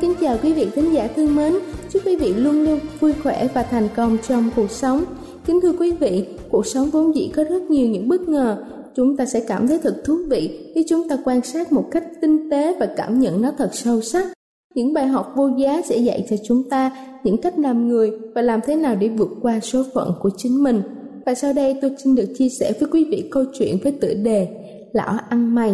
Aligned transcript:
Kính 0.00 0.14
chào 0.20 0.38
quý 0.42 0.52
vị 0.52 0.66
khán 0.74 0.92
giả 0.92 1.08
thân 1.16 1.36
mến. 1.36 1.54
Chúc 1.90 2.02
quý 2.06 2.16
vị 2.16 2.34
luôn 2.34 2.62
luôn 2.64 2.80
vui 3.00 3.12
khỏe 3.22 3.48
và 3.54 3.62
thành 3.62 3.88
công 3.96 4.18
trong 4.28 4.50
cuộc 4.56 4.70
sống. 4.70 5.04
Kính 5.46 5.60
thưa 5.60 5.72
quý 5.72 5.92
vị, 5.92 6.26
cuộc 6.50 6.66
sống 6.66 6.90
vốn 6.90 7.14
dĩ 7.14 7.30
có 7.36 7.44
rất 7.44 7.62
nhiều 7.62 7.88
những 7.88 8.08
bất 8.08 8.28
ngờ. 8.28 8.64
Chúng 8.96 9.16
ta 9.16 9.26
sẽ 9.26 9.40
cảm 9.48 9.68
thấy 9.68 9.78
thật 9.82 10.02
thú 10.04 10.16
vị 10.30 10.70
khi 10.74 10.84
chúng 10.88 11.08
ta 11.08 11.16
quan 11.24 11.42
sát 11.42 11.72
một 11.72 11.84
cách 11.90 12.04
tinh 12.20 12.50
tế 12.50 12.76
và 12.80 12.86
cảm 12.96 13.20
nhận 13.20 13.42
nó 13.42 13.52
thật 13.58 13.70
sâu 13.72 14.00
sắc. 14.00 14.26
Những 14.74 14.94
bài 14.94 15.06
học 15.06 15.32
vô 15.36 15.50
giá 15.58 15.82
sẽ 15.84 15.96
dạy 15.96 16.26
cho 16.30 16.36
chúng 16.44 16.68
ta 16.70 16.90
những 17.24 17.36
cách 17.36 17.58
làm 17.58 17.88
người 17.88 18.10
và 18.34 18.42
làm 18.42 18.60
thế 18.66 18.76
nào 18.76 18.94
để 18.94 19.08
vượt 19.08 19.30
qua 19.42 19.60
số 19.60 19.82
phận 19.94 20.12
của 20.22 20.30
chính 20.36 20.62
mình. 20.62 20.82
Và 21.26 21.34
sau 21.34 21.52
đây 21.52 21.78
tôi 21.82 21.90
xin 22.04 22.14
được 22.14 22.28
chia 22.38 22.48
sẻ 22.60 22.72
với 22.80 22.88
quý 22.92 23.04
vị 23.04 23.28
câu 23.30 23.44
chuyện 23.58 23.76
với 23.82 23.92
tựa 23.92 24.14
đề 24.14 24.48
Lão 24.92 25.18
ăn 25.28 25.54
mày. 25.54 25.72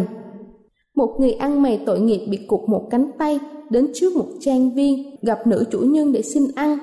Một 0.99 1.19
người 1.19 1.31
ăn 1.31 1.61
mày 1.61 1.81
tội 1.85 1.99
nghiệp 1.99 2.27
bị 2.29 2.37
cụt 2.37 2.69
một 2.69 2.87
cánh 2.89 3.11
tay 3.17 3.39
đến 3.69 3.87
trước 3.93 4.15
một 4.15 4.25
trang 4.39 4.71
viên 4.73 5.15
gặp 5.21 5.47
nữ 5.47 5.63
chủ 5.71 5.79
nhân 5.79 6.11
để 6.11 6.21
xin 6.21 6.43
ăn. 6.55 6.77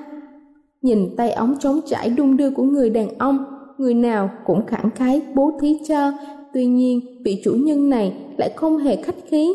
Nhìn 0.81 1.15
tay 1.17 1.31
ống 1.31 1.55
trống 1.59 1.79
trải 1.85 2.09
đung 2.09 2.37
đưa 2.37 2.49
của 2.49 2.63
người 2.63 2.89
đàn 2.89 3.17
ông, 3.17 3.45
người 3.77 3.93
nào 3.93 4.29
cũng 4.45 4.65
khẳng 4.65 4.89
khái 4.95 5.21
bố 5.35 5.51
thí 5.61 5.77
cho. 5.87 6.11
Tuy 6.53 6.65
nhiên, 6.65 7.21
vị 7.25 7.41
chủ 7.43 7.51
nhân 7.51 7.89
này 7.89 8.13
lại 8.37 8.49
không 8.55 8.77
hề 8.77 8.95
khách 8.95 9.15
khí, 9.29 9.53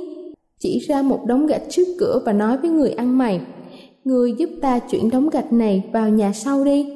chỉ 0.58 0.78
ra 0.78 1.02
một 1.02 1.20
đống 1.26 1.46
gạch 1.46 1.62
trước 1.68 1.84
cửa 1.98 2.22
và 2.26 2.32
nói 2.32 2.56
với 2.56 2.70
người 2.70 2.90
ăn 2.90 3.18
mày, 3.18 3.40
Người 4.04 4.34
giúp 4.38 4.50
ta 4.60 4.78
chuyển 4.78 5.10
đống 5.10 5.30
gạch 5.30 5.52
này 5.52 5.90
vào 5.92 6.08
nhà 6.08 6.32
sau 6.32 6.64
đi. 6.64 6.92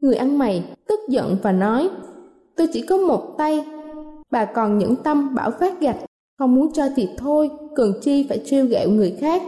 Người 0.00 0.14
ăn 0.14 0.38
mày 0.38 0.64
tức 0.88 1.00
giận 1.08 1.36
và 1.42 1.52
nói, 1.52 1.88
tôi 2.56 2.66
chỉ 2.72 2.82
có 2.82 2.96
một 2.96 3.34
tay, 3.38 3.64
bà 4.30 4.44
còn 4.44 4.78
những 4.78 4.96
tâm 4.96 5.34
bảo 5.34 5.50
phát 5.50 5.80
gạch 5.80 5.96
không 6.38 6.54
muốn 6.54 6.72
cho 6.72 6.84
thì 6.96 7.08
thôi, 7.18 7.50
cần 7.74 7.92
chi 8.02 8.26
phải 8.28 8.40
trêu 8.44 8.66
ghẹo 8.66 8.90
người 8.90 9.10
khác. 9.20 9.42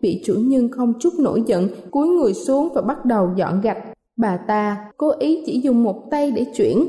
Vị 0.00 0.22
chủ 0.24 0.34
nhân 0.34 0.68
không 0.68 0.92
chút 1.00 1.12
nổi 1.18 1.42
giận, 1.46 1.68
cúi 1.90 2.08
người 2.08 2.34
xuống 2.34 2.68
và 2.74 2.82
bắt 2.82 3.04
đầu 3.04 3.28
dọn 3.36 3.60
gạch. 3.60 3.78
Bà 4.16 4.36
ta 4.36 4.90
cố 4.96 5.12
ý 5.18 5.42
chỉ 5.46 5.60
dùng 5.60 5.82
một 5.82 6.10
tay 6.10 6.30
để 6.30 6.44
chuyển. 6.56 6.86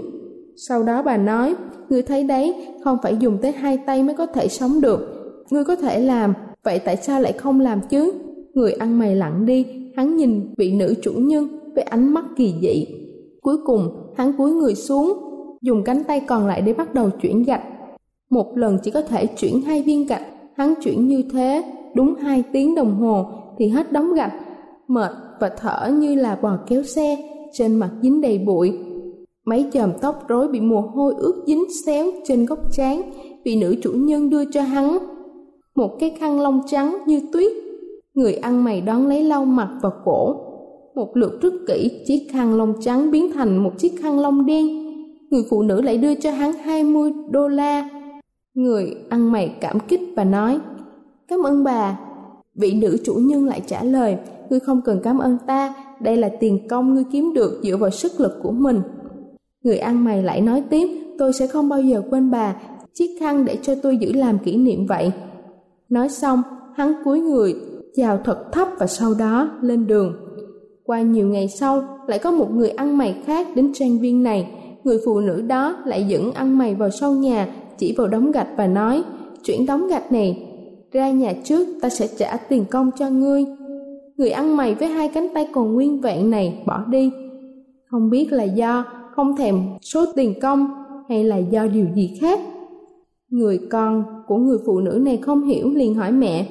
Sau 0.55 0.83
đó 0.83 1.01
bà 1.03 1.17
nói, 1.17 1.55
người 1.89 2.01
thấy 2.01 2.23
đấy, 2.23 2.55
không 2.83 2.97
phải 3.03 3.17
dùng 3.19 3.37
tới 3.41 3.51
hai 3.51 3.77
tay 3.77 4.03
mới 4.03 4.15
có 4.15 4.25
thể 4.25 4.47
sống 4.47 4.81
được. 4.81 4.99
Ngươi 5.49 5.63
có 5.63 5.75
thể 5.75 5.99
làm, 5.99 6.33
vậy 6.63 6.79
tại 6.79 6.95
sao 6.95 7.21
lại 7.21 7.33
không 7.33 7.59
làm 7.59 7.81
chứ? 7.89 8.11
Người 8.53 8.71
ăn 8.71 8.99
mày 8.99 9.15
lặng 9.15 9.45
đi, 9.45 9.65
hắn 9.95 10.15
nhìn 10.15 10.53
vị 10.57 10.73
nữ 10.73 10.93
chủ 11.01 11.11
nhân 11.11 11.47
với 11.75 11.83
ánh 11.83 12.13
mắt 12.13 12.25
kỳ 12.35 12.53
dị. 12.61 12.87
Cuối 13.41 13.57
cùng, 13.65 14.13
hắn 14.15 14.33
cúi 14.37 14.51
người 14.51 14.75
xuống, 14.75 15.13
dùng 15.61 15.83
cánh 15.83 16.03
tay 16.03 16.19
còn 16.19 16.47
lại 16.47 16.61
để 16.61 16.73
bắt 16.73 16.93
đầu 16.93 17.09
chuyển 17.21 17.43
gạch. 17.43 17.61
Một 18.33 18.57
lần 18.57 18.77
chỉ 18.83 18.91
có 18.91 19.01
thể 19.01 19.25
chuyển 19.25 19.61
hai 19.61 19.81
viên 19.81 20.05
gạch, 20.07 20.25
hắn 20.55 20.73
chuyển 20.83 21.07
như 21.07 21.23
thế, 21.33 21.63
đúng 21.95 22.15
hai 22.15 22.43
tiếng 22.51 22.75
đồng 22.75 22.99
hồ 22.99 23.25
thì 23.57 23.67
hết 23.67 23.91
đóng 23.91 24.13
gạch, 24.13 24.33
mệt 24.87 25.11
và 25.39 25.49
thở 25.57 25.91
như 25.93 26.15
là 26.15 26.35
bò 26.41 26.57
kéo 26.67 26.83
xe, 26.83 27.17
trên 27.51 27.75
mặt 27.75 27.89
dính 28.01 28.21
đầy 28.21 28.37
bụi. 28.37 28.77
Mấy 29.45 29.65
chòm 29.73 29.89
tóc 30.01 30.27
rối 30.27 30.47
bị 30.47 30.61
mồ 30.61 30.81
hôi 30.81 31.13
ướt 31.17 31.43
dính 31.47 31.63
xéo 31.85 32.11
trên 32.25 32.45
góc 32.45 32.59
trán, 32.71 33.01
vị 33.45 33.55
nữ 33.55 33.75
chủ 33.81 33.91
nhân 33.91 34.29
đưa 34.29 34.45
cho 34.45 34.61
hắn. 34.61 34.97
Một 35.75 35.97
cái 35.99 36.09
khăn 36.09 36.41
lông 36.41 36.61
trắng 36.67 36.97
như 37.07 37.21
tuyết, 37.33 37.51
người 38.13 38.33
ăn 38.33 38.63
mày 38.63 38.81
đón 38.81 39.07
lấy 39.07 39.23
lau 39.23 39.45
mặt 39.45 39.69
và 39.81 39.89
cổ. 40.05 40.35
Một 40.95 41.17
lượt 41.17 41.41
rất 41.41 41.53
kỹ, 41.67 41.91
chiếc 42.05 42.27
khăn 42.31 42.55
lông 42.55 42.73
trắng 42.81 43.11
biến 43.11 43.31
thành 43.31 43.63
một 43.63 43.71
chiếc 43.77 43.91
khăn 44.01 44.19
lông 44.19 44.45
đen. 44.45 44.67
Người 45.29 45.43
phụ 45.49 45.61
nữ 45.61 45.81
lại 45.81 45.97
đưa 45.97 46.15
cho 46.15 46.31
hắn 46.31 46.53
20 46.53 47.11
đô 47.31 47.47
la 47.47 47.89
Người 48.53 48.95
ăn 49.09 49.31
mày 49.31 49.55
cảm 49.61 49.79
kích 49.79 50.01
và 50.15 50.23
nói, 50.23 50.59
Cảm 51.27 51.43
ơn 51.43 51.63
bà. 51.63 51.99
Vị 52.55 52.73
nữ 52.73 52.97
chủ 53.03 53.13
nhân 53.13 53.45
lại 53.45 53.61
trả 53.67 53.83
lời, 53.83 54.17
Ngươi 54.49 54.59
không 54.59 54.81
cần 54.81 54.99
cảm 55.03 55.17
ơn 55.17 55.37
ta, 55.47 55.73
đây 55.99 56.17
là 56.17 56.29
tiền 56.39 56.67
công 56.67 56.93
ngươi 56.93 57.03
kiếm 57.11 57.33
được 57.33 57.61
dựa 57.63 57.77
vào 57.77 57.89
sức 57.89 58.19
lực 58.19 58.39
của 58.43 58.51
mình. 58.51 58.81
Người 59.63 59.77
ăn 59.77 60.03
mày 60.03 60.23
lại 60.23 60.41
nói 60.41 60.63
tiếp, 60.69 60.87
tôi 61.17 61.33
sẽ 61.33 61.47
không 61.47 61.69
bao 61.69 61.81
giờ 61.81 62.01
quên 62.09 62.31
bà, 62.31 62.55
chiếc 62.93 63.17
khăn 63.19 63.45
để 63.45 63.57
cho 63.61 63.75
tôi 63.83 63.97
giữ 63.97 64.13
làm 64.13 64.39
kỷ 64.39 64.57
niệm 64.57 64.85
vậy. 64.85 65.11
Nói 65.89 66.09
xong, 66.09 66.41
hắn 66.75 66.93
cúi 67.03 67.19
người, 67.19 67.55
chào 67.95 68.17
thật 68.25 68.51
thấp 68.51 68.67
và 68.79 68.87
sau 68.87 69.13
đó 69.19 69.51
lên 69.61 69.87
đường. 69.87 70.15
Qua 70.83 71.01
nhiều 71.01 71.27
ngày 71.27 71.47
sau, 71.47 71.83
lại 72.07 72.19
có 72.19 72.31
một 72.31 72.51
người 72.51 72.69
ăn 72.69 72.97
mày 72.97 73.21
khác 73.25 73.47
đến 73.55 73.71
trang 73.73 73.99
viên 73.99 74.23
này. 74.23 74.51
Người 74.83 74.97
phụ 75.05 75.19
nữ 75.19 75.41
đó 75.41 75.77
lại 75.85 76.05
dẫn 76.07 76.31
ăn 76.31 76.57
mày 76.57 76.75
vào 76.75 76.89
sau 76.89 77.11
nhà 77.11 77.47
chỉ 77.83 77.93
vào 77.97 78.07
đống 78.07 78.31
gạch 78.31 78.47
và 78.57 78.67
nói, 78.67 79.03
chuyển 79.43 79.65
đống 79.65 79.87
gạch 79.87 80.11
này 80.11 80.49
ra 80.91 81.11
nhà 81.11 81.33
trước 81.43 81.67
ta 81.81 81.89
sẽ 81.89 82.07
trả 82.17 82.37
tiền 82.37 82.65
công 82.71 82.91
cho 82.99 83.09
ngươi. 83.09 83.45
Người 84.17 84.29
ăn 84.29 84.57
mày 84.57 84.75
với 84.75 84.87
hai 84.87 85.09
cánh 85.09 85.27
tay 85.33 85.47
còn 85.53 85.73
nguyên 85.73 86.01
vẹn 86.01 86.29
này 86.29 86.63
bỏ 86.65 86.83
đi. 86.89 87.11
Không 87.85 88.09
biết 88.09 88.31
là 88.31 88.43
do 88.43 88.85
không 89.15 89.37
thèm 89.37 89.61
số 89.81 90.05
tiền 90.15 90.33
công 90.41 90.67
hay 91.09 91.23
là 91.23 91.37
do 91.37 91.67
điều 91.67 91.85
gì 91.95 92.17
khác. 92.21 92.39
Người 93.29 93.59
con 93.69 94.03
của 94.27 94.37
người 94.37 94.57
phụ 94.65 94.79
nữ 94.79 94.91
này 94.91 95.17
không 95.17 95.43
hiểu 95.43 95.69
liền 95.69 95.93
hỏi 95.93 96.11
mẹ. 96.11 96.47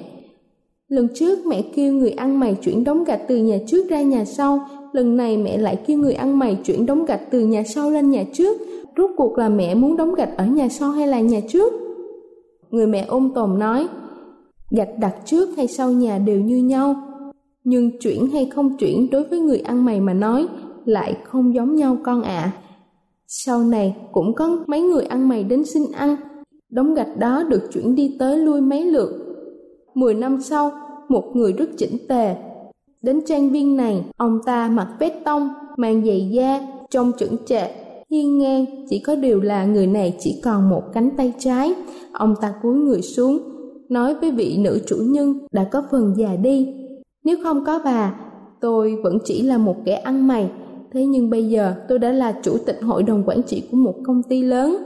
Lần 0.88 1.08
trước 1.14 1.46
mẹ 1.46 1.62
kêu 1.74 1.94
người 1.94 2.10
ăn 2.10 2.40
mày 2.40 2.54
chuyển 2.54 2.84
đống 2.84 3.04
gạch 3.04 3.20
từ 3.28 3.36
nhà 3.36 3.58
trước 3.66 3.88
ra 3.88 4.02
nhà 4.02 4.24
sau, 4.24 4.60
lần 4.92 5.16
này 5.16 5.36
mẹ 5.36 5.58
lại 5.58 5.78
kêu 5.86 5.98
người 5.98 6.14
ăn 6.14 6.38
mày 6.38 6.58
chuyển 6.64 6.86
đống 6.86 7.04
gạch 7.04 7.30
từ 7.30 7.40
nhà 7.40 7.62
sau 7.62 7.90
lên 7.90 8.10
nhà 8.10 8.24
trước 8.32 8.58
rốt 8.96 9.10
cuộc 9.16 9.38
là 9.38 9.48
mẹ 9.48 9.74
muốn 9.74 9.96
đóng 9.96 10.14
gạch 10.14 10.36
ở 10.36 10.46
nhà 10.46 10.68
sau 10.68 10.90
hay 10.90 11.06
là 11.06 11.20
nhà 11.20 11.40
trước? 11.48 11.72
Người 12.70 12.86
mẹ 12.86 13.04
ôm 13.08 13.30
tồn 13.34 13.58
nói, 13.58 13.88
gạch 14.70 14.98
đặt 15.00 15.14
trước 15.24 15.48
hay 15.56 15.68
sau 15.68 15.92
nhà 15.92 16.18
đều 16.18 16.40
như 16.40 16.56
nhau, 16.56 16.94
nhưng 17.64 17.98
chuyển 17.98 18.26
hay 18.26 18.46
không 18.46 18.76
chuyển 18.76 19.10
đối 19.10 19.24
với 19.24 19.40
người 19.40 19.58
ăn 19.58 19.84
mày 19.84 20.00
mà 20.00 20.12
nói 20.12 20.46
lại 20.84 21.16
không 21.24 21.54
giống 21.54 21.74
nhau 21.74 21.96
con 22.02 22.22
ạ. 22.22 22.42
À. 22.42 22.52
Sau 23.26 23.62
này 23.64 23.96
cũng 24.12 24.34
có 24.34 24.58
mấy 24.66 24.80
người 24.80 25.04
ăn 25.04 25.28
mày 25.28 25.44
đến 25.44 25.64
xin 25.64 25.82
ăn, 25.92 26.16
đống 26.70 26.94
gạch 26.94 27.18
đó 27.18 27.42
được 27.48 27.62
chuyển 27.72 27.94
đi 27.94 28.16
tới 28.18 28.36
lui 28.36 28.60
mấy 28.60 28.84
lượt. 28.84 29.12
Mười 29.94 30.14
năm 30.14 30.40
sau, 30.40 30.70
một 31.08 31.24
người 31.34 31.52
rất 31.52 31.70
chỉnh 31.76 31.96
tề. 32.08 32.36
Đến 33.02 33.20
trang 33.26 33.50
viên 33.50 33.76
này, 33.76 34.04
ông 34.16 34.38
ta 34.46 34.68
mặc 34.68 34.88
vest 34.98 35.14
tông, 35.24 35.48
mang 35.76 36.06
giày 36.06 36.30
da, 36.30 36.60
trông 36.90 37.12
chững 37.18 37.36
chạc, 37.46 37.70
hiên 38.12 38.38
ngang, 38.38 38.64
chỉ 38.88 38.98
có 38.98 39.16
điều 39.16 39.40
là 39.40 39.64
người 39.64 39.86
này 39.86 40.16
chỉ 40.18 40.40
còn 40.44 40.70
một 40.70 40.82
cánh 40.92 41.10
tay 41.16 41.32
trái. 41.38 41.74
Ông 42.12 42.34
ta 42.40 42.54
cúi 42.62 42.74
người 42.74 43.02
xuống, 43.02 43.38
nói 43.88 44.14
với 44.14 44.30
vị 44.30 44.56
nữ 44.58 44.80
chủ 44.86 44.96
nhân 45.00 45.38
đã 45.52 45.64
có 45.64 45.82
phần 45.90 46.14
già 46.16 46.36
đi. 46.36 46.74
Nếu 47.24 47.36
không 47.42 47.64
có 47.64 47.80
bà, 47.84 48.14
tôi 48.60 48.96
vẫn 49.02 49.18
chỉ 49.24 49.42
là 49.42 49.58
một 49.58 49.76
kẻ 49.84 49.94
ăn 49.94 50.26
mày, 50.26 50.50
thế 50.92 51.06
nhưng 51.06 51.30
bây 51.30 51.48
giờ 51.48 51.74
tôi 51.88 51.98
đã 51.98 52.12
là 52.12 52.40
chủ 52.42 52.56
tịch 52.66 52.82
hội 52.82 53.02
đồng 53.02 53.22
quản 53.26 53.42
trị 53.42 53.62
của 53.70 53.76
một 53.76 53.94
công 54.06 54.22
ty 54.22 54.42
lớn. 54.42 54.76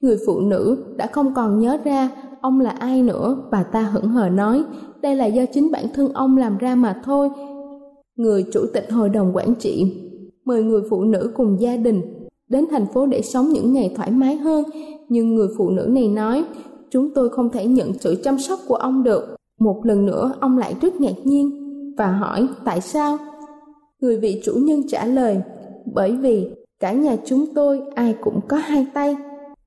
Người 0.00 0.16
phụ 0.26 0.40
nữ 0.40 0.84
đã 0.96 1.06
không 1.06 1.34
còn 1.34 1.60
nhớ 1.60 1.78
ra 1.84 2.10
ông 2.40 2.60
là 2.60 2.70
ai 2.70 3.02
nữa, 3.02 3.36
bà 3.50 3.62
ta 3.62 3.82
hững 3.82 4.08
hờ 4.08 4.28
nói, 4.28 4.62
đây 5.02 5.16
là 5.16 5.26
do 5.26 5.42
chính 5.52 5.70
bản 5.70 5.84
thân 5.94 6.12
ông 6.12 6.36
làm 6.36 6.58
ra 6.58 6.74
mà 6.74 7.00
thôi. 7.04 7.28
Người 8.16 8.44
chủ 8.52 8.60
tịch 8.74 8.92
hội 8.92 9.08
đồng 9.08 9.36
quản 9.36 9.54
trị 9.54 9.84
mời 10.44 10.62
người 10.62 10.82
phụ 10.90 11.04
nữ 11.04 11.30
cùng 11.34 11.60
gia 11.60 11.76
đình 11.76 12.02
đến 12.48 12.64
thành 12.70 12.86
phố 12.86 13.06
để 13.06 13.22
sống 13.22 13.48
những 13.48 13.72
ngày 13.72 13.94
thoải 13.96 14.10
mái 14.10 14.36
hơn, 14.36 14.64
nhưng 15.08 15.34
người 15.34 15.48
phụ 15.58 15.70
nữ 15.70 15.86
này 15.90 16.08
nói, 16.08 16.44
chúng 16.90 17.14
tôi 17.14 17.28
không 17.28 17.50
thể 17.50 17.66
nhận 17.66 17.92
sự 18.00 18.14
chăm 18.24 18.38
sóc 18.38 18.58
của 18.68 18.74
ông 18.74 19.02
được. 19.02 19.36
Một 19.60 19.80
lần 19.84 20.06
nữa 20.06 20.32
ông 20.40 20.58
lại 20.58 20.74
rất 20.82 21.00
ngạc 21.00 21.14
nhiên 21.24 21.50
và 21.98 22.12
hỏi 22.12 22.46
tại 22.64 22.80
sao? 22.80 23.18
Người 24.00 24.18
vị 24.18 24.40
chủ 24.44 24.52
nhân 24.54 24.82
trả 24.88 25.06
lời, 25.06 25.40
bởi 25.94 26.12
vì 26.12 26.50
cả 26.80 26.92
nhà 26.92 27.16
chúng 27.24 27.46
tôi 27.54 27.80
ai 27.94 28.14
cũng 28.20 28.40
có 28.48 28.56
hai 28.56 28.86
tay. 28.94 29.16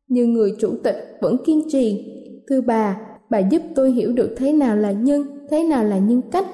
Nhưng 0.07 0.33
người 0.33 0.55
chủ 0.59 0.69
tịch 0.83 1.17
vẫn 1.21 1.37
kiên 1.45 1.61
trì, 1.69 2.05
thưa 2.49 2.61
bà, 2.61 3.01
bà 3.29 3.39
giúp 3.39 3.61
tôi 3.75 3.91
hiểu 3.91 4.13
được 4.13 4.35
thế 4.37 4.53
nào 4.53 4.77
là 4.77 4.91
nhân, 4.91 5.23
thế 5.49 5.63
nào 5.63 5.83
là 5.83 5.97
nhân 5.97 6.21
cách. 6.31 6.47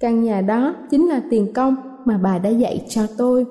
Căn 0.00 0.22
nhà 0.24 0.40
đó 0.40 0.74
chính 0.90 1.08
là 1.08 1.22
tiền 1.30 1.52
công 1.52 1.76
mà 2.04 2.20
bà 2.22 2.38
đã 2.38 2.50
dạy 2.50 2.84
cho 2.88 3.02
tôi. 3.18 3.46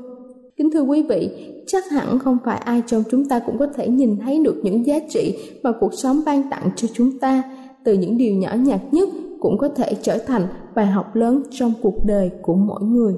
Kính 0.57 0.71
thưa 0.71 0.81
quý 0.81 1.03
vị, 1.09 1.29
chắc 1.68 1.89
hẳn 1.92 2.19
không 2.19 2.38
phải 2.45 2.57
ai 2.57 2.83
trong 2.88 3.04
chúng 3.12 3.30
ta 3.30 3.39
cũng 3.39 3.57
có 3.57 3.68
thể 3.75 3.88
nhìn 3.88 4.19
thấy 4.19 4.39
được 4.44 4.62
những 4.63 4.86
giá 4.86 4.95
trị 5.10 5.38
mà 5.63 5.71
cuộc 5.80 5.94
sống 5.94 6.21
ban 6.25 6.50
tặng 6.50 6.69
cho 6.75 6.88
chúng 6.94 7.19
ta, 7.19 7.44
từ 7.86 7.94
những 7.94 8.18
điều 8.18 8.36
nhỏ 8.36 8.54
nhặt 8.54 8.80
nhất 8.92 9.10
cũng 9.39 9.57
có 9.57 9.69
thể 9.75 9.95
trở 10.01 10.18
thành 10.27 10.48
bài 10.75 10.86
học 10.86 11.15
lớn 11.15 11.44
trong 11.51 11.74
cuộc 11.81 12.06
đời 12.06 12.31
của 12.42 12.56
mỗi 12.56 12.81
người. 12.81 13.13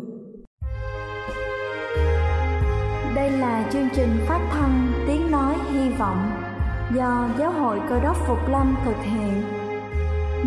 Đây 3.15 3.31
là 3.31 3.69
chương 3.73 3.87
trình 3.95 4.09
phát 4.27 4.49
thanh 4.51 4.93
Tiếng 5.07 5.31
Nói 5.31 5.55
Hy 5.73 5.89
Vọng 5.99 6.29
do 6.95 7.29
Giáo 7.39 7.51
hội 7.51 7.79
Cơ 7.89 7.99
đốc 8.03 8.17
Phục 8.27 8.37
Lâm 8.51 8.75
thực 8.85 9.03
hiện. 9.03 9.41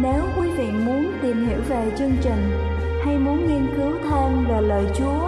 Nếu 0.02 0.22
quý 0.40 0.50
vị 0.50 0.66
muốn 0.86 1.06
tìm 1.22 1.46
hiểu 1.46 1.58
về 1.68 1.92
chương 1.98 2.12
trình 2.22 2.50
hay 3.04 3.18
muốn 3.18 3.36
nghiên 3.36 3.66
cứu 3.76 3.92
thêm 4.10 4.44
về 4.48 4.60
lời 4.60 4.84
Chúa, 4.98 5.27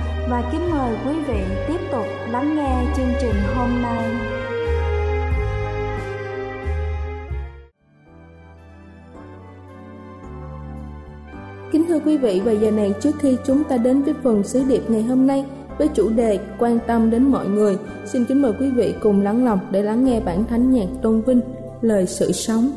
và 0.29 0.49
kính 0.51 0.71
mời 0.71 0.95
quý 1.05 1.13
vị 1.27 1.41
tiếp 1.67 1.79
tục 1.91 2.05
lắng 2.29 2.55
nghe 2.55 2.93
chương 2.95 3.13
trình 3.21 3.35
hôm 3.55 3.81
nay. 3.81 4.11
Kính 11.71 11.85
thưa 11.87 11.99
quý 11.99 12.17
vị, 12.17 12.41
và 12.45 12.51
giờ 12.51 12.71
này 12.71 12.93
trước 13.01 13.15
khi 13.19 13.37
chúng 13.45 13.63
ta 13.63 13.77
đến 13.77 14.01
với 14.01 14.13
phần 14.23 14.43
sứ 14.43 14.63
điệp 14.63 14.81
ngày 14.87 15.03
hôm 15.03 15.27
nay 15.27 15.45
với 15.77 15.87
chủ 15.87 16.09
đề 16.09 16.39
quan 16.59 16.79
tâm 16.87 17.09
đến 17.09 17.23
mọi 17.23 17.47
người, 17.47 17.77
xin 18.05 18.25
kính 18.25 18.41
mời 18.41 18.53
quý 18.59 18.69
vị 18.69 18.93
cùng 19.01 19.21
lắng 19.21 19.45
lòng 19.45 19.59
để 19.71 19.81
lắng 19.81 20.05
nghe 20.05 20.19
bản 20.19 20.43
thánh 20.49 20.71
nhạc 20.71 20.87
tôn 21.01 21.21
vinh 21.21 21.41
lời 21.81 22.07
sự 22.07 22.31
sống. 22.31 22.71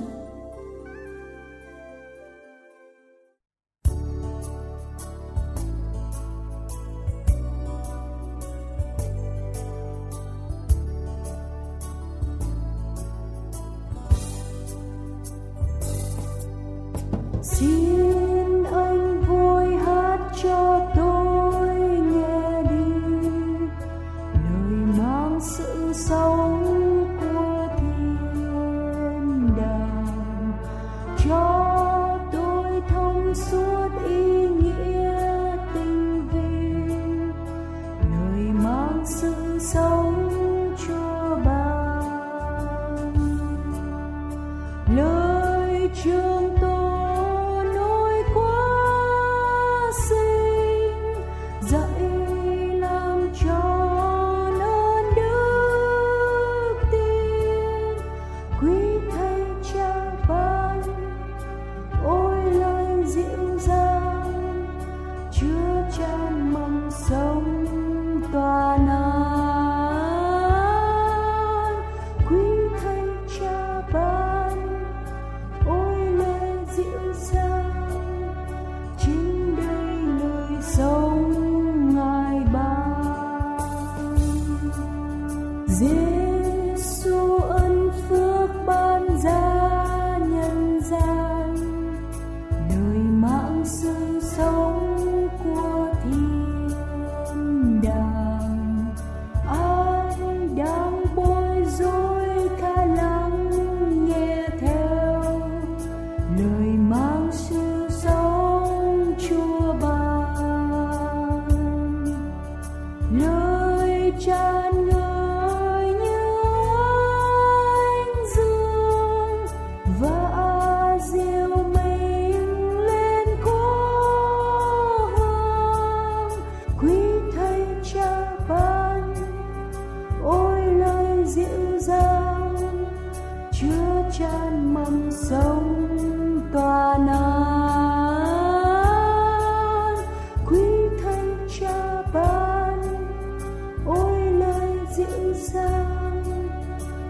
gian. 145.53 146.23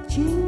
Chính 0.08 0.43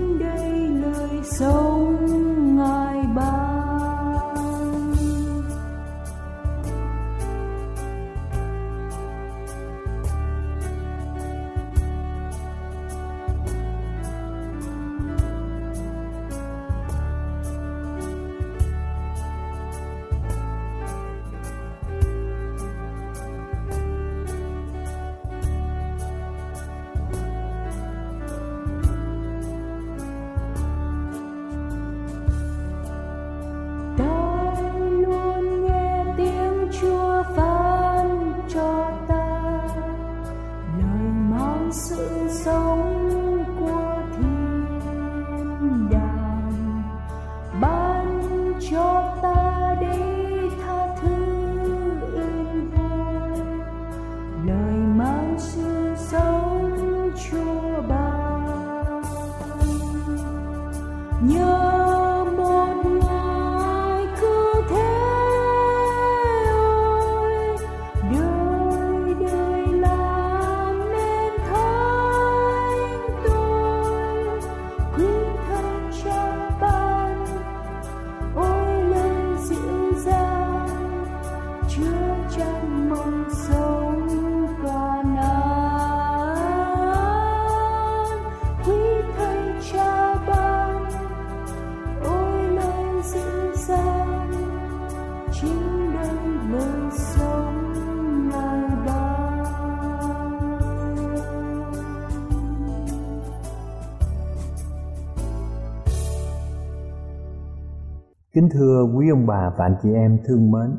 Kính 108.37 108.49
thưa 108.53 108.87
quý 108.97 109.11
ông 109.11 109.27
bà 109.27 109.51
và 109.59 109.65
anh 109.65 109.77
chị 109.83 109.89
em 109.95 110.19
thương 110.27 110.51
mến, 110.51 110.77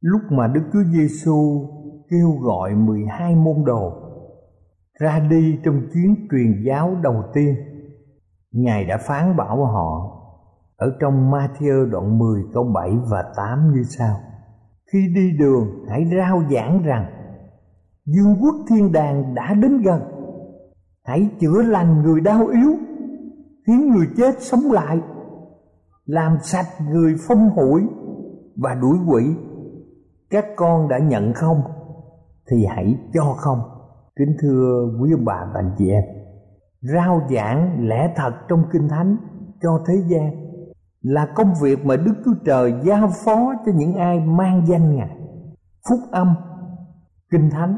lúc 0.00 0.20
mà 0.30 0.46
Đức 0.46 0.60
Chúa 0.72 0.82
Giêsu 0.92 1.68
kêu 2.10 2.30
gọi 2.42 2.74
12 2.74 3.34
môn 3.34 3.64
đồ 3.64 3.92
ra 5.00 5.20
đi 5.30 5.58
trong 5.64 5.80
chuyến 5.92 6.28
truyền 6.30 6.64
giáo 6.66 6.96
đầu 7.02 7.22
tiên, 7.34 7.54
Ngài 8.52 8.84
đã 8.84 8.98
phán 9.08 9.36
bảo 9.36 9.64
họ 9.64 10.18
ở 10.76 10.92
trong 11.00 11.30
Matthew 11.30 11.90
đoạn 11.90 12.18
10 12.18 12.42
câu 12.54 12.64
7 12.74 12.90
và 13.10 13.24
8 13.36 13.72
như 13.74 13.82
sau: 13.82 14.16
Khi 14.92 14.98
đi 15.14 15.30
đường 15.38 15.84
hãy 15.88 16.04
rao 16.16 16.42
giảng 16.50 16.82
rằng 16.82 17.06
Dương 18.06 18.36
quốc 18.40 18.54
thiên 18.70 18.92
đàng 18.92 19.34
đã 19.34 19.54
đến 19.54 19.82
gần. 19.82 20.00
Hãy 21.04 21.30
chữa 21.40 21.62
lành 21.62 22.02
người 22.02 22.20
đau 22.20 22.46
yếu 22.46 22.76
Khiến 23.66 23.90
người 23.90 24.06
chết 24.16 24.34
sống 24.38 24.72
lại 24.72 25.00
làm 26.06 26.38
sạch 26.42 26.66
người 26.90 27.14
phong 27.28 27.50
hủi 27.50 27.82
và 28.56 28.74
đuổi 28.74 28.98
quỷ. 29.06 29.36
Các 30.30 30.44
con 30.56 30.88
đã 30.88 30.98
nhận 30.98 31.32
không 31.32 31.62
thì 32.50 32.66
hãy 32.68 32.98
cho 33.14 33.34
không. 33.36 33.60
Kính 34.16 34.36
thưa 34.40 34.88
quý 35.00 35.12
ông 35.12 35.24
bà 35.24 35.44
và 35.54 35.60
anh 35.60 35.74
chị 35.78 35.90
em, 35.90 36.04
rao 36.80 37.20
giảng 37.30 37.88
lẽ 37.88 38.12
thật 38.16 38.32
trong 38.48 38.64
kinh 38.72 38.88
thánh 38.88 39.16
cho 39.62 39.80
thế 39.86 39.94
gian 40.08 40.30
là 41.02 41.26
công 41.34 41.52
việc 41.62 41.86
mà 41.86 41.96
đức 41.96 42.14
chúa 42.24 42.34
trời 42.44 42.74
giao 42.82 43.08
phó 43.24 43.54
cho 43.66 43.72
những 43.74 43.94
ai 43.94 44.20
mang 44.20 44.66
danh 44.66 44.96
ngài. 44.96 45.16
Phúc 45.88 45.98
âm, 46.10 46.34
kinh 47.30 47.50
thánh 47.50 47.76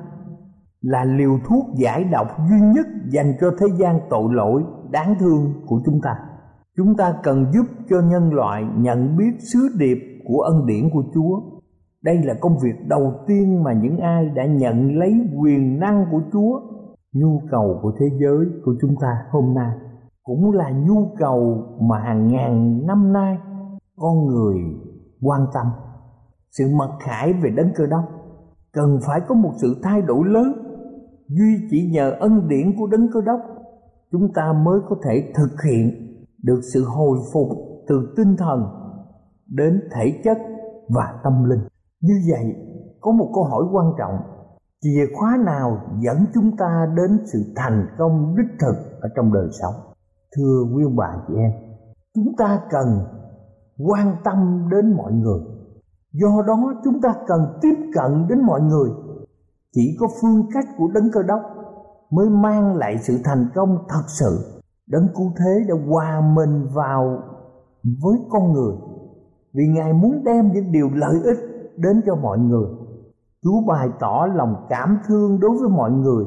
là 0.80 1.04
liều 1.04 1.38
thuốc 1.49 1.66
giải 1.76 2.04
độc 2.04 2.26
duy 2.50 2.61
nhất 2.61 2.87
dành 3.08 3.32
cho 3.40 3.50
thế 3.58 3.66
gian 3.78 4.00
tội 4.11 4.35
lỗi 4.35 4.64
đáng 4.90 5.14
thương 5.20 5.52
của 5.66 5.80
chúng 5.87 6.00
ta 6.00 6.16
chúng 6.78 6.97
ta 6.97 7.14
cần 7.23 7.47
giúp 7.52 7.66
cho 7.90 8.00
nhân 8.00 8.32
loại 8.32 8.64
nhận 8.76 9.16
biết 9.16 9.32
sứ 9.52 9.68
điệp 9.78 9.99
của 10.25 10.40
ân 10.40 10.66
điển 10.66 10.90
của 10.92 11.02
chúa. 11.14 11.40
Đây 12.02 12.23
là 12.25 12.35
công 12.40 12.58
việc 12.58 12.88
đầu 12.88 13.12
tiên 13.26 13.62
mà 13.62 13.73
những 13.73 13.99
ai 13.99 14.28
đã 14.28 14.47
nhận 14.47 14.99
lấy 14.99 15.12
quyền 15.40 15.78
năng 15.78 16.06
của 16.11 16.20
chúa, 16.32 16.61
nhu 17.12 17.42
cầu 17.50 17.78
của 17.82 17.92
thế 17.99 18.06
giới 18.20 18.47
của 18.64 18.75
chúng 18.80 18.94
ta 19.00 19.08
hôm 19.30 19.54
nay. 19.54 19.73
Cũng 20.23 20.50
là 20.50 20.70
nhu 20.70 21.06
cầu 21.18 21.66
mà 21.80 21.99
hàng 21.99 22.28
ngàn 22.28 22.87
năm 22.87 23.12
nay 23.12 23.38
con 23.97 24.26
người 24.26 24.56
quan 25.23 25.40
tâm. 25.54 25.66
Sự 26.50 26.64
mặc 26.78 26.90
khải 27.00 27.32
về 27.32 27.50
đấng 27.56 27.73
cơ 27.76 27.87
đốc. 27.87 28.04
Cần 28.73 28.99
phải 29.06 29.20
có 29.28 29.35
một 29.35 29.52
sự 29.61 29.80
thay 29.82 30.02
đổi 30.02 30.28
lớn, 30.28 30.52
duy 31.28 31.68
chỉ 31.70 31.90
nhờ 31.92 32.11
ân 32.20 32.49
điển 32.49 32.76
của 32.78 32.87
đấng 32.87 33.08
cơ 33.12 33.20
đốc, 33.20 33.40
chúng 34.12 34.32
ta 34.35 34.52
mới 34.52 34.80
có 34.88 34.97
thể 35.04 35.32
thực 35.35 35.62
hiện 35.68 36.08
được 36.42 36.61
sự 36.73 36.85
hồi 36.85 37.18
phục 37.33 37.49
từ 37.88 38.14
tinh 38.16 38.37
thần 38.37 38.66
đến 39.47 39.80
thể 39.95 40.21
chất 40.25 40.38
và 40.88 41.21
tâm 41.25 41.45
linh. 41.45 41.61
Như 42.00 42.14
vậy, 42.30 42.54
có 43.00 43.12
một 43.12 43.30
câu 43.35 43.45
hỏi 43.45 43.64
quan 43.73 43.92
trọng, 43.99 44.18
chìa 44.80 45.07
khóa 45.16 45.38
nào 45.47 45.80
dẫn 46.00 46.26
chúng 46.35 46.57
ta 46.57 46.92
đến 46.97 47.26
sự 47.33 47.38
thành 47.57 47.87
công 47.99 48.37
đích 48.37 48.59
thực 48.61 48.75
ở 49.00 49.09
trong 49.16 49.33
đời 49.33 49.49
sống? 49.61 49.75
Thưa 50.37 50.64
quý 50.75 50.85
ông 50.85 50.97
bà 50.97 51.16
chị 51.28 51.35
em, 51.37 51.50
chúng 52.14 52.37
ta 52.38 52.61
cần 52.71 52.87
quan 53.78 54.16
tâm 54.25 54.68
đến 54.71 54.97
mọi 54.97 55.12
người. 55.12 55.40
Do 56.12 56.42
đó, 56.47 56.75
chúng 56.85 57.00
ta 57.00 57.14
cần 57.26 57.59
tiếp 57.62 57.75
cận 57.95 58.28
đến 58.28 58.42
mọi 58.47 58.61
người. 58.61 58.90
Chỉ 59.73 59.97
có 60.00 60.09
phương 60.21 60.47
cách 60.54 60.64
của 60.78 60.88
đấng 60.95 61.11
cơ 61.12 61.23
đốc 61.23 61.40
mới 62.11 62.30
mang 62.30 62.76
lại 62.76 62.99
sự 63.02 63.18
thành 63.25 63.49
công 63.54 63.78
thật 63.88 64.02
sự 64.07 64.58
đấng 64.88 65.09
cứu 65.16 65.33
thế 65.38 65.64
đã 65.68 65.75
hòa 65.88 66.21
mình 66.35 66.66
vào 66.75 67.23
với 67.85 68.18
con 68.30 68.52
người. 68.52 68.75
Vì 69.54 69.66
ngài 69.66 69.92
muốn 69.92 70.25
đem 70.25 70.52
những 70.52 70.73
điều 70.73 70.90
lợi 70.95 71.16
ích 71.25 71.38
đến 71.76 72.00
cho 72.07 72.16
mọi 72.16 72.38
người. 72.38 72.66
Chúa 73.42 73.61
bày 73.66 73.88
tỏ 74.00 74.26
lòng 74.35 74.66
cảm 74.68 74.99
thương 75.07 75.40
đối 75.40 75.59
với 75.61 75.68
mọi 75.68 75.90
người, 75.90 76.25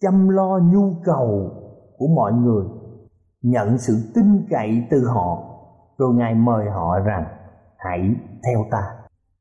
chăm 0.00 0.28
lo 0.28 0.58
nhu 0.58 0.92
cầu 1.04 1.50
của 1.98 2.06
mọi 2.06 2.32
người, 2.32 2.64
nhận 3.42 3.78
sự 3.78 3.94
tin 4.14 4.46
cậy 4.50 4.86
từ 4.90 5.04
họ. 5.06 5.38
Rồi 5.98 6.14
ngài 6.14 6.34
mời 6.34 6.70
họ 6.70 6.98
rằng, 6.98 7.24
hãy 7.78 8.14
theo 8.44 8.64
ta. 8.70 8.82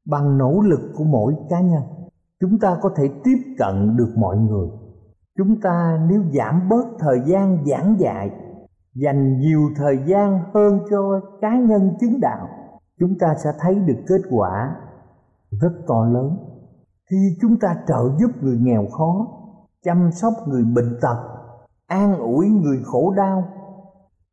Bằng 0.05 0.37
nỗ 0.37 0.61
lực 0.61 0.79
của 0.97 1.03
mỗi 1.03 1.35
cá 1.49 1.61
nhân, 1.61 1.81
chúng 2.41 2.59
ta 2.59 2.77
có 2.81 2.89
thể 2.95 3.09
tiếp 3.23 3.37
cận 3.59 3.97
được 3.97 4.13
mọi 4.17 4.37
người. 4.37 4.67
Chúng 5.37 5.61
ta 5.61 5.99
nếu 6.09 6.21
giảm 6.33 6.69
bớt 6.69 6.85
thời 6.99 7.21
gian 7.25 7.65
giảng 7.65 7.95
dạy 7.99 8.31
dành 8.95 9.39
nhiều 9.39 9.69
thời 9.75 9.99
gian 10.05 10.39
hơn 10.53 10.79
cho 10.89 11.21
cá 11.41 11.59
nhân 11.59 11.95
chứng 11.99 12.19
đạo, 12.21 12.47
chúng 12.99 13.17
ta 13.19 13.35
sẽ 13.43 13.49
thấy 13.59 13.75
được 13.75 14.03
kết 14.07 14.21
quả 14.29 14.75
rất 15.61 15.71
to 15.87 16.05
lớn. 16.05 16.37
Khi 17.09 17.37
chúng 17.41 17.59
ta 17.59 17.75
trợ 17.87 18.09
giúp 18.19 18.31
người 18.41 18.57
nghèo 18.61 18.85
khó, 18.91 19.27
chăm 19.83 20.11
sóc 20.11 20.33
người 20.47 20.63
bệnh 20.75 20.97
tật, 21.01 21.17
an 21.87 22.19
ủi 22.19 22.47
người 22.47 22.77
khổ 22.83 23.13
đau, 23.17 23.43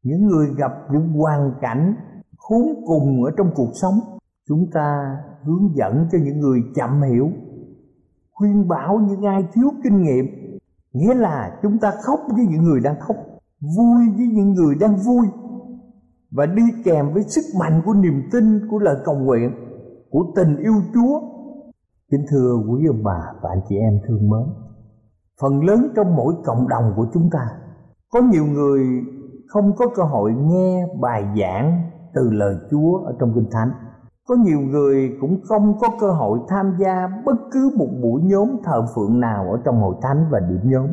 những 0.03 0.27
người 0.27 0.49
gặp 0.57 0.73
những 0.93 1.09
hoàn 1.13 1.55
cảnh 1.61 1.95
khốn 2.37 2.63
cùng 2.87 3.25
ở 3.25 3.31
trong 3.37 3.51
cuộc 3.55 3.71
sống, 3.75 4.01
chúng 4.49 4.71
ta 4.73 5.17
hướng 5.43 5.77
dẫn 5.77 6.09
cho 6.13 6.19
những 6.25 6.41
người 6.41 6.61
chậm 6.75 7.03
hiểu, 7.03 7.31
khuyên 8.33 8.69
bảo 8.69 8.99
những 8.99 9.23
ai 9.23 9.49
thiếu 9.53 9.71
kinh 9.85 10.03
nghiệm. 10.03 10.27
Nghĩa 10.93 11.15
là 11.15 11.59
chúng 11.63 11.79
ta 11.79 11.93
khóc 12.03 12.21
với 12.37 12.47
những 12.51 12.65
người 12.65 12.81
đang 12.81 13.01
khóc 13.01 13.17
vui 13.61 14.11
với 14.17 14.27
những 14.27 14.53
người 14.53 14.75
đang 14.81 14.97
vui 14.97 15.27
và 16.31 16.47
đi 16.47 16.63
kèm 16.85 17.13
với 17.15 17.23
sức 17.23 17.59
mạnh 17.61 17.83
của 17.85 17.95
niềm 17.95 18.23
tin 18.33 18.69
của 18.71 18.79
lời 18.79 18.97
cầu 19.05 19.15
nguyện 19.15 19.51
của 20.11 20.25
tình 20.37 20.57
yêu 20.57 20.75
Chúa. 20.95 21.21
Kính 22.11 22.25
thưa 22.31 22.57
quý 22.69 22.87
ông 22.87 23.03
bà 23.05 23.21
và 23.43 23.51
anh 23.51 23.61
chị 23.69 23.77
em 23.77 23.99
thương 24.09 24.31
mến, 24.31 24.55
phần 25.41 25.65
lớn 25.65 25.89
trong 25.97 26.17
mỗi 26.17 26.35
cộng 26.45 26.69
đồng 26.69 26.93
của 26.97 27.07
chúng 27.15 27.31
ta 27.31 27.49
có 28.13 28.21
nhiều 28.21 28.47
người 28.47 28.87
không 29.49 29.77
có 29.77 29.87
cơ 29.97 30.03
hội 30.03 30.33
nghe 30.33 30.87
bài 31.01 31.25
giảng 31.41 31.83
từ 32.15 32.31
lời 32.31 32.57
Chúa 32.71 32.99
ở 32.99 33.15
trong 33.21 33.33
Kinh 33.35 33.49
Thánh. 33.51 33.71
Có 34.29 34.35
nhiều 34.35 34.61
người 34.61 35.17
cũng 35.21 35.41
không 35.49 35.79
có 35.81 35.89
cơ 36.01 36.13
hội 36.13 36.39
tham 36.49 36.77
gia 36.79 37.23
bất 37.25 37.37
cứ 37.53 37.71
một 37.77 37.89
buổi 38.03 38.23
nhóm 38.23 38.49
thờ 38.65 38.87
phượng 38.95 39.21
nào 39.21 39.53
ở 39.53 39.61
trong 39.65 39.81
hội 39.81 39.95
thánh 40.03 40.27
và 40.31 40.41
điểm 40.41 40.61
nhóm. 40.65 40.87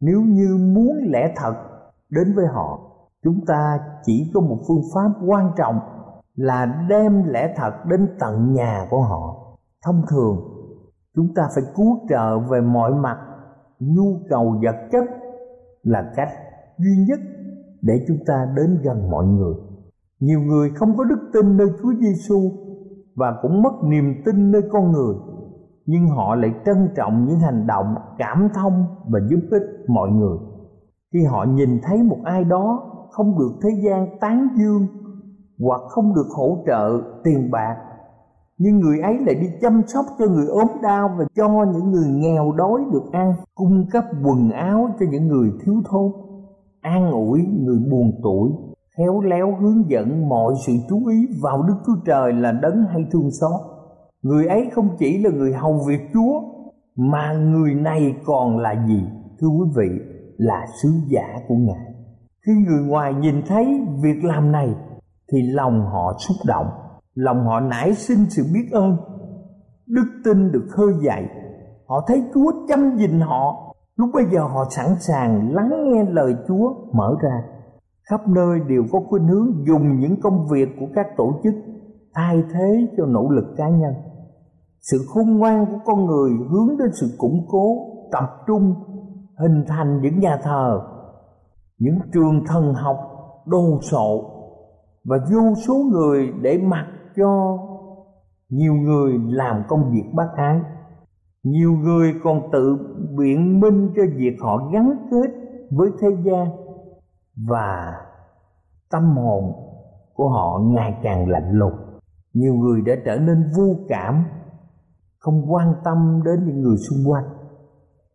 Nếu 0.00 0.20
như 0.20 0.56
muốn 0.74 0.96
lẽ 1.12 1.32
thật 1.36 1.54
đến 2.10 2.34
với 2.34 2.46
họ. 2.46 2.80
Chúng 3.24 3.40
ta 3.46 3.78
chỉ 4.02 4.30
có 4.34 4.40
một 4.40 4.58
phương 4.68 4.82
pháp 4.94 5.10
quan 5.26 5.50
trọng 5.56 5.80
là 6.34 6.86
đem 6.88 7.24
lẽ 7.24 7.54
thật 7.56 7.72
đến 7.90 8.08
tận 8.20 8.52
nhà 8.52 8.86
của 8.90 9.02
họ. 9.02 9.56
Thông 9.84 10.02
thường, 10.10 10.36
chúng 11.16 11.34
ta 11.34 11.48
phải 11.54 11.64
cứu 11.76 11.98
trợ 12.08 12.38
về 12.38 12.60
mọi 12.60 12.94
mặt. 12.94 13.18
Nhu 13.80 14.16
cầu 14.28 14.54
vật 14.62 14.76
chất 14.92 15.04
là 15.82 16.12
cách 16.16 16.30
duy 16.78 17.04
nhất 17.08 17.20
để 17.82 18.04
chúng 18.08 18.18
ta 18.26 18.48
đến 18.56 18.80
gần 18.82 19.10
mọi 19.10 19.26
người. 19.26 19.54
Nhiều 20.20 20.40
người 20.40 20.70
không 20.70 20.96
có 20.96 21.04
đức 21.04 21.30
tin 21.32 21.56
nơi 21.56 21.66
Chúa 21.82 21.92
Giêsu 22.00 22.50
và 23.14 23.38
cũng 23.42 23.62
mất 23.62 23.72
niềm 23.84 24.22
tin 24.24 24.50
nơi 24.50 24.62
con 24.72 24.92
người, 24.92 25.14
nhưng 25.86 26.06
họ 26.08 26.34
lại 26.34 26.50
trân 26.64 26.88
trọng 26.96 27.24
những 27.26 27.38
hành 27.38 27.66
động 27.66 27.94
cảm 28.18 28.48
thông 28.54 28.86
và 29.08 29.20
giúp 29.30 29.40
ích 29.50 29.62
mọi 29.88 30.10
người 30.10 30.38
khi 31.12 31.24
họ 31.24 31.44
nhìn 31.44 31.80
thấy 31.82 32.02
một 32.02 32.18
ai 32.24 32.44
đó 32.44 32.92
không 33.10 33.38
được 33.38 33.52
thế 33.62 33.68
gian 33.84 34.18
tán 34.20 34.48
dương 34.58 34.86
hoặc 35.60 35.80
không 35.88 36.14
được 36.14 36.26
hỗ 36.36 36.58
trợ 36.66 37.00
tiền 37.24 37.50
bạc 37.50 37.76
nhưng 38.58 38.78
người 38.78 38.98
ấy 39.00 39.18
lại 39.18 39.34
đi 39.34 39.46
chăm 39.60 39.82
sóc 39.86 40.04
cho 40.18 40.26
người 40.26 40.46
ốm 40.46 40.68
đau 40.82 41.10
và 41.18 41.24
cho 41.36 41.48
những 41.74 41.90
người 41.90 42.08
nghèo 42.08 42.52
đói 42.52 42.80
được 42.92 43.12
ăn 43.12 43.34
cung 43.54 43.86
cấp 43.90 44.04
quần 44.24 44.50
áo 44.50 44.90
cho 45.00 45.06
những 45.10 45.28
người 45.28 45.50
thiếu 45.64 45.74
thốn 45.84 46.12
an 46.80 47.10
ủi 47.10 47.46
người 47.64 47.78
buồn 47.90 48.12
tuổi 48.22 48.50
khéo 48.98 49.20
léo 49.20 49.56
hướng 49.60 49.90
dẫn 49.90 50.28
mọi 50.28 50.54
sự 50.66 50.72
chú 50.88 51.06
ý 51.06 51.28
vào 51.42 51.62
Đức 51.62 51.74
Chúa 51.86 51.96
Trời 52.04 52.32
là 52.32 52.52
đấng 52.52 52.84
hay 52.88 53.06
thương 53.12 53.30
xót. 53.40 53.60
Người 54.22 54.46
ấy 54.46 54.70
không 54.72 54.88
chỉ 54.98 55.18
là 55.18 55.30
người 55.30 55.52
hầu 55.52 55.80
việc 55.88 56.00
Chúa 56.14 56.40
mà 56.96 57.32
người 57.32 57.74
này 57.74 58.14
còn 58.24 58.58
là 58.58 58.86
gì? 58.88 59.02
Thưa 59.40 59.48
quý 59.48 59.66
vị, 59.76 59.88
là 60.38 60.66
sứ 60.82 60.88
giả 61.08 61.38
của 61.48 61.54
Ngài. 61.54 61.94
Khi 62.46 62.52
người 62.66 62.86
ngoài 62.86 63.14
nhìn 63.14 63.42
thấy 63.46 63.80
việc 64.02 64.24
làm 64.24 64.52
này 64.52 64.74
thì 65.32 65.42
lòng 65.42 65.86
họ 65.86 66.12
xúc 66.18 66.36
động, 66.46 66.66
lòng 67.14 67.44
họ 67.44 67.60
nảy 67.60 67.94
sinh 67.94 68.26
sự 68.30 68.42
biết 68.54 68.68
ơn. 68.72 68.96
Đức 69.86 70.20
tin 70.24 70.52
được 70.52 70.66
khơi 70.70 70.92
dậy, 71.02 71.24
họ 71.88 72.04
thấy 72.06 72.22
Chúa 72.34 72.52
chăm 72.68 72.96
nhìn 72.96 73.20
họ, 73.20 73.74
lúc 73.96 74.10
bây 74.14 74.24
giờ 74.32 74.40
họ 74.40 74.64
sẵn 74.70 74.86
sàng 75.00 75.54
lắng 75.54 75.70
nghe 75.84 76.04
lời 76.10 76.34
Chúa 76.48 76.74
mở 76.92 77.16
ra 77.22 77.42
khắp 78.10 78.28
nơi 78.28 78.60
đều 78.68 78.82
có 78.92 79.00
khuynh 79.08 79.28
hướng 79.28 79.66
dùng 79.66 80.00
những 80.00 80.20
công 80.22 80.46
việc 80.52 80.68
của 80.80 80.86
các 80.94 81.06
tổ 81.16 81.40
chức 81.42 81.54
thay 82.14 82.42
thế 82.52 82.88
cho 82.96 83.06
nỗ 83.06 83.30
lực 83.30 83.54
cá 83.56 83.68
nhân 83.68 83.94
sự 84.80 84.98
khôn 85.08 85.38
ngoan 85.38 85.66
của 85.66 85.78
con 85.84 86.06
người 86.06 86.30
hướng 86.50 86.78
đến 86.78 86.88
sự 87.00 87.06
củng 87.18 87.46
cố 87.48 87.76
tập 88.12 88.24
trung 88.46 88.74
hình 89.38 89.64
thành 89.68 90.00
những 90.00 90.20
nhà 90.20 90.36
thờ, 90.42 90.80
những 91.78 91.98
trường 92.12 92.44
thần 92.46 92.74
học 92.74 92.96
đồ 93.46 93.80
sộ 93.82 94.30
và 95.04 95.16
vô 95.32 95.54
số 95.66 95.74
người 95.74 96.32
để 96.42 96.58
mặc 96.58 96.86
cho 97.16 97.58
nhiều 98.48 98.74
người 98.74 99.18
làm 99.28 99.62
công 99.68 99.90
việc 99.90 100.04
bác 100.14 100.28
ái. 100.36 100.60
Nhiều 101.42 101.72
người 101.72 102.14
còn 102.24 102.40
tự 102.52 102.78
biện 103.18 103.60
minh 103.60 103.92
cho 103.96 104.02
việc 104.16 104.36
họ 104.40 104.70
gắn 104.72 105.08
kết 105.10 105.30
với 105.70 105.90
thế 106.00 106.08
gian 106.24 106.46
và 107.48 107.92
tâm 108.90 109.16
hồn 109.16 109.52
của 110.14 110.28
họ 110.28 110.60
ngày 110.64 110.94
càng 111.02 111.28
lạnh 111.28 111.50
lùng. 111.52 111.74
Nhiều 112.34 112.54
người 112.54 112.80
đã 112.86 112.92
trở 113.04 113.16
nên 113.16 113.50
vô 113.56 113.76
cảm, 113.88 114.24
không 115.18 115.52
quan 115.52 115.74
tâm 115.84 116.22
đến 116.24 116.46
những 116.46 116.60
người 116.60 116.76
xung 116.76 117.12
quanh 117.12 117.24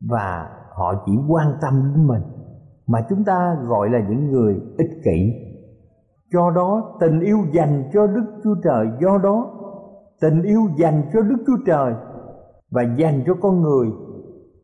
và 0.09 0.60
họ 0.81 1.03
chỉ 1.05 1.11
quan 1.27 1.53
tâm 1.61 1.93
đến 1.93 2.07
mình, 2.07 2.21
mà 2.87 2.99
chúng 3.09 3.23
ta 3.23 3.55
gọi 3.67 3.89
là 3.89 3.99
những 4.09 4.31
người 4.31 4.61
ích 4.77 4.91
kỷ. 5.03 5.33
Do 6.33 6.51
đó, 6.55 6.97
tình 6.99 7.19
yêu 7.19 7.37
dành 7.53 7.89
cho 7.93 8.07
đức 8.07 8.25
chúa 8.43 8.55
trời, 8.63 8.87
do 9.01 9.17
đó, 9.17 9.51
tình 10.21 10.41
yêu 10.41 10.61
dành 10.77 11.03
cho 11.13 11.21
đức 11.21 11.37
chúa 11.47 11.57
trời 11.65 11.93
và 12.71 12.83
dành 12.97 13.23
cho 13.27 13.33
con 13.41 13.61
người 13.61 13.87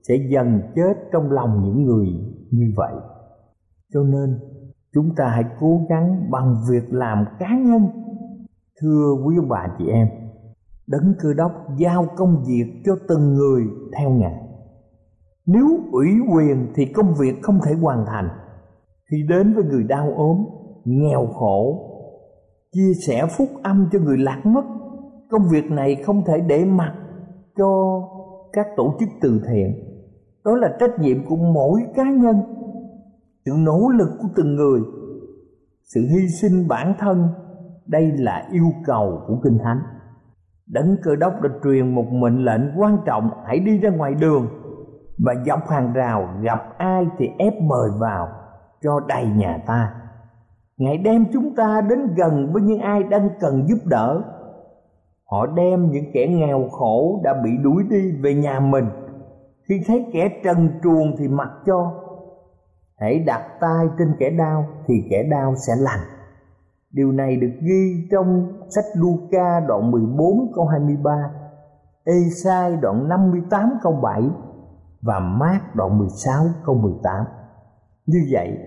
sẽ 0.07 0.15
dần 0.31 0.61
chết 0.75 0.93
trong 1.11 1.31
lòng 1.31 1.61
những 1.63 1.83
người 1.83 2.07
như 2.51 2.73
vậy. 2.75 2.93
Cho 3.93 4.03
nên, 4.03 4.39
chúng 4.93 5.15
ta 5.15 5.27
hãy 5.27 5.43
cố 5.59 5.81
gắng 5.89 6.31
bằng 6.31 6.55
việc 6.69 6.93
làm 6.93 7.25
cá 7.39 7.57
nhân. 7.65 7.87
Thưa 8.81 9.15
quý 9.25 9.35
bà 9.49 9.67
chị 9.77 9.87
em, 9.87 10.07
đấng 10.87 11.13
cơ 11.19 11.33
đốc 11.33 11.51
giao 11.77 12.05
công 12.17 12.43
việc 12.47 12.81
cho 12.85 12.93
từng 13.07 13.33
người 13.33 13.63
theo 13.97 14.09
ngài 14.09 14.46
nếu 15.47 15.67
ủy 15.91 16.07
quyền 16.33 16.71
thì 16.75 16.85
công 16.85 17.13
việc 17.19 17.41
không 17.41 17.59
thể 17.65 17.73
hoàn 17.73 18.05
thành. 18.05 18.29
Khi 19.11 19.17
đến 19.29 19.53
với 19.53 19.63
người 19.63 19.83
đau 19.83 20.13
ốm, 20.15 20.45
nghèo 20.85 21.25
khổ, 21.25 21.83
chia 22.71 22.93
sẻ 23.07 23.25
phúc 23.37 23.47
âm 23.63 23.89
cho 23.91 23.99
người 23.99 24.17
lạc 24.17 24.41
mất, 24.45 24.65
công 25.29 25.41
việc 25.51 25.71
này 25.71 25.95
không 25.95 26.23
thể 26.25 26.39
để 26.47 26.65
mặc 26.65 26.93
cho 27.57 28.01
các 28.53 28.67
tổ 28.77 28.93
chức 28.99 29.09
từ 29.21 29.41
thiện. 29.47 29.73
Đó 30.45 30.55
là 30.55 30.77
trách 30.79 30.99
nhiệm 30.99 31.25
của 31.25 31.35
mỗi 31.35 31.81
cá 31.95 32.03
nhân. 32.03 32.35
Sự 33.45 33.51
nỗ 33.57 33.89
lực 33.89 34.09
của 34.21 34.27
từng 34.35 34.55
người, 34.55 34.81
sự 35.83 36.01
hy 36.01 36.27
sinh 36.41 36.67
bản 36.67 36.93
thân, 36.99 37.27
đây 37.87 38.11
là 38.17 38.47
yêu 38.51 38.71
cầu 38.85 39.21
của 39.27 39.39
kinh 39.43 39.57
thánh. 39.63 39.79
Đấng 40.67 40.95
cơ 41.03 41.15
đốc 41.15 41.33
đã 41.41 41.49
truyền 41.63 41.95
một 41.95 42.05
mệnh 42.11 42.45
lệnh 42.45 42.61
quan 42.77 42.97
trọng, 43.05 43.29
hãy 43.45 43.59
đi 43.59 43.77
ra 43.77 43.89
ngoài 43.89 44.13
đường 44.13 44.47
và 45.17 45.33
dọc 45.45 45.69
hàng 45.69 45.93
rào 45.93 46.29
gặp 46.41 46.77
ai 46.77 47.05
thì 47.17 47.29
ép 47.37 47.53
mời 47.61 47.89
vào 47.99 48.27
cho 48.81 48.99
đầy 49.07 49.25
nhà 49.25 49.63
ta. 49.67 49.93
Ngài 50.77 50.97
đem 50.97 51.25
chúng 51.33 51.55
ta 51.55 51.81
đến 51.81 52.15
gần 52.15 52.53
với 52.53 52.61
những 52.61 52.79
ai 52.79 53.03
đang 53.03 53.29
cần 53.39 53.67
giúp 53.67 53.77
đỡ. 53.85 54.21
Họ 55.31 55.45
đem 55.45 55.91
những 55.91 56.05
kẻ 56.13 56.27
nghèo 56.27 56.67
khổ 56.71 57.21
đã 57.23 57.33
bị 57.43 57.49
đuổi 57.63 57.83
đi 57.89 58.11
về 58.11 58.33
nhà 58.33 58.59
mình. 58.59 58.85
Khi 59.69 59.81
thấy 59.87 60.05
kẻ 60.13 60.29
trần 60.43 60.69
truồng 60.83 61.15
thì 61.17 61.27
mặc 61.27 61.49
cho. 61.65 61.93
Hãy 62.99 63.19
đặt 63.19 63.41
tay 63.59 63.87
trên 63.99 64.15
kẻ 64.19 64.29
đau 64.29 64.65
thì 64.87 64.93
kẻ 65.09 65.23
đau 65.23 65.55
sẽ 65.67 65.73
lành. 65.79 65.99
Điều 66.91 67.11
này 67.11 67.35
được 67.35 67.51
ghi 67.61 68.07
trong 68.11 68.53
sách 68.69 68.85
Luca 68.95 69.59
đoạn 69.67 69.91
14 69.91 70.51
câu 70.55 70.65
23 70.65 71.11
Esai 72.05 72.75
đoạn 72.75 73.09
58 73.09 73.73
câu 73.83 73.93
7 74.03 74.21
và 75.07 75.19
Mát 75.19 75.75
đoạn 75.75 75.97
16 75.97 76.45
câu 76.65 76.75
18 76.75 77.25
như 78.07 78.19
vậy, 78.31 78.57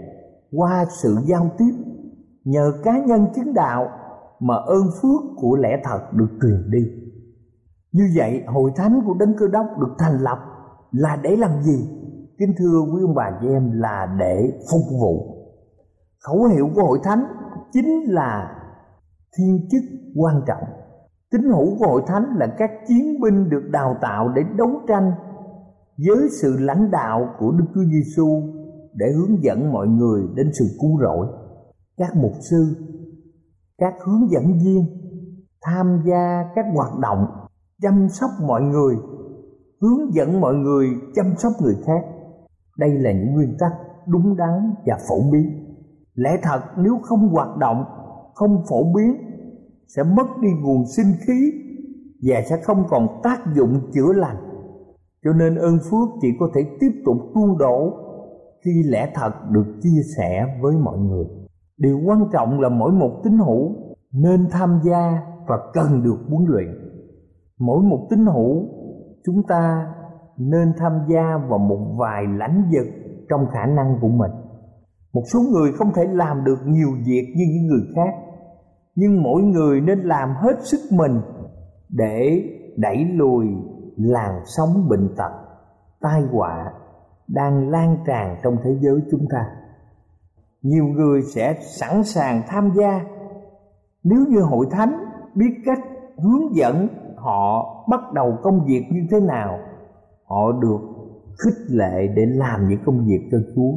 qua 0.53 0.85
sự 1.03 1.16
giao 1.24 1.50
tiếp, 1.59 1.72
nhờ 2.44 2.72
cá 2.85 2.98
nhân 2.98 3.26
chứng 3.35 3.55
đạo 3.55 3.88
mà 4.40 4.55
ơn 4.55 4.83
phước 5.03 5.20
của 5.37 5.57
lẽ 5.57 5.81
thật 5.85 6.00
được 6.12 6.29
truyền 6.42 6.70
đi. 6.70 6.87
Như 7.92 8.05
vậy, 8.16 8.42
hội 8.46 8.70
thánh 8.76 9.00
của 9.07 9.14
đấng 9.14 9.35
cơ 9.38 9.48
đốc 9.48 9.66
được 9.81 9.94
thành 9.98 10.18
lập 10.20 10.38
là 10.92 11.18
để 11.22 11.37
làm 11.37 11.62
gì? 11.62 11.88
Kính 12.38 12.55
thưa 12.59 12.81
quý 12.81 13.03
ông 13.03 13.14
bà 13.14 13.38
chị 13.40 13.48
em, 13.48 13.72
là 13.81 14.16
để 14.18 14.53
phục 14.72 15.00
vụ. 15.00 15.37
Khẩu 16.24 16.44
hiệu 16.44 16.68
của 16.74 16.83
hội 16.83 16.98
thánh 17.05 17.24
chính 17.72 18.00
là 18.07 18.57
thiên 19.38 19.68
chức 19.70 19.83
quan 20.16 20.42
trọng. 20.46 20.64
Tín 21.31 21.42
hữu 21.42 21.79
của 21.79 21.87
hội 21.87 22.03
thánh 22.07 22.24
là 22.37 22.46
các 22.59 22.70
chiến 22.88 23.20
binh 23.20 23.50
được 23.50 23.68
đào 23.72 23.96
tạo 24.00 24.29
để 24.29 24.42
đấu 24.57 24.70
tranh 24.88 25.12
với 26.06 26.28
sự 26.42 26.56
lãnh 26.58 26.90
đạo 26.90 27.28
của 27.38 27.52
Đức 27.52 27.64
Chúa 27.74 27.84
Giêsu 27.84 28.42
để 28.94 29.06
hướng 29.12 29.42
dẫn 29.42 29.72
mọi 29.72 29.88
người 29.88 30.22
đến 30.34 30.50
sự 30.58 30.64
cứu 30.80 31.00
rỗi. 31.00 31.26
Các 31.96 32.16
mục 32.16 32.32
sư, 32.50 32.76
các 33.78 33.94
hướng 34.06 34.30
dẫn 34.30 34.44
viên 34.64 34.84
tham 35.62 36.02
gia 36.06 36.44
các 36.54 36.64
hoạt 36.74 36.98
động 36.98 37.26
chăm 37.82 38.08
sóc 38.08 38.30
mọi 38.46 38.62
người, 38.62 38.96
hướng 39.80 40.14
dẫn 40.14 40.40
mọi 40.40 40.54
người 40.54 40.88
chăm 41.14 41.26
sóc 41.38 41.52
người 41.62 41.76
khác 41.86 42.02
đây 42.78 42.90
là 42.90 43.12
những 43.12 43.32
nguyên 43.34 43.56
tắc 43.60 43.72
đúng 44.06 44.36
đắn 44.36 44.74
và 44.86 44.98
phổ 45.08 45.30
biến 45.32 45.76
lẽ 46.14 46.38
thật 46.42 46.60
nếu 46.76 46.98
không 47.02 47.28
hoạt 47.28 47.56
động 47.56 47.84
không 48.34 48.62
phổ 48.70 48.92
biến 48.94 49.16
sẽ 49.96 50.02
mất 50.02 50.26
đi 50.42 50.48
nguồn 50.62 50.84
sinh 50.96 51.12
khí 51.26 51.52
và 52.22 52.40
sẽ 52.48 52.56
không 52.64 52.84
còn 52.88 53.20
tác 53.22 53.38
dụng 53.56 53.80
chữa 53.92 54.12
lành 54.12 54.49
cho 55.24 55.33
nên 55.33 55.54
ơn 55.54 55.78
phước 55.90 56.09
chỉ 56.20 56.28
có 56.40 56.46
thể 56.54 56.61
tiếp 56.80 57.02
tục 57.04 57.16
tuôn 57.35 57.59
đổ 57.59 57.92
khi 58.64 58.70
lẽ 58.88 59.12
thật 59.14 59.33
được 59.50 59.66
chia 59.83 60.00
sẻ 60.16 60.59
với 60.62 60.76
mọi 60.76 60.98
người. 60.98 61.24
Điều 61.78 61.98
quan 62.06 62.24
trọng 62.33 62.61
là 62.61 62.68
mỗi 62.68 62.92
một 62.92 63.20
tín 63.24 63.38
hữu 63.38 63.74
nên 64.12 64.48
tham 64.50 64.80
gia 64.85 65.22
và 65.48 65.56
cần 65.72 66.02
được 66.02 66.18
huấn 66.28 66.44
luyện. 66.48 66.68
Mỗi 67.59 67.83
một 67.83 68.06
tín 68.11 68.26
hữu, 68.26 68.64
chúng 69.24 69.42
ta 69.48 69.87
nên 70.38 70.72
tham 70.78 70.92
gia 71.09 71.38
vào 71.48 71.59
một 71.59 71.96
vài 71.98 72.22
lãnh 72.38 72.62
vực 72.72 72.87
trong 73.28 73.40
khả 73.52 73.66
năng 73.66 73.98
của 74.00 74.09
mình. 74.09 74.30
Một 75.12 75.22
số 75.33 75.40
người 75.52 75.72
không 75.72 75.92
thể 75.94 76.02
làm 76.12 76.44
được 76.44 76.59
nhiều 76.66 76.88
việc 77.06 77.35
như 77.37 77.44
những 77.54 77.66
người 77.66 77.83
khác, 77.96 78.14
nhưng 78.94 79.22
mỗi 79.22 79.42
người 79.42 79.80
nên 79.80 80.00
làm 80.00 80.28
hết 80.37 80.56
sức 80.62 80.80
mình 80.90 81.20
để 81.88 82.44
đẩy 82.76 83.04
lùi 83.04 83.46
làn 84.02 84.40
sóng 84.44 84.88
bệnh 84.88 85.14
tật 85.16 85.32
tai 86.00 86.22
họa 86.32 86.72
đang 87.28 87.70
lan 87.70 87.96
tràn 88.06 88.36
trong 88.42 88.56
thế 88.64 88.78
giới 88.80 89.00
chúng 89.10 89.26
ta 89.30 89.46
nhiều 90.62 90.84
người 90.84 91.22
sẽ 91.34 91.58
sẵn 91.60 92.04
sàng 92.04 92.42
tham 92.48 92.70
gia 92.76 93.00
nếu 94.02 94.24
như 94.28 94.40
hội 94.40 94.66
thánh 94.70 95.04
biết 95.34 95.54
cách 95.64 95.78
hướng 96.16 96.56
dẫn 96.56 96.88
họ 97.16 97.64
bắt 97.90 98.12
đầu 98.12 98.38
công 98.42 98.64
việc 98.64 98.84
như 98.90 99.00
thế 99.10 99.20
nào 99.20 99.58
họ 100.24 100.52
được 100.52 100.80
khích 101.44 101.70
lệ 101.70 102.06
để 102.16 102.26
làm 102.26 102.68
những 102.68 102.80
công 102.84 103.06
việc 103.06 103.28
cho 103.32 103.38
Chúa. 103.54 103.72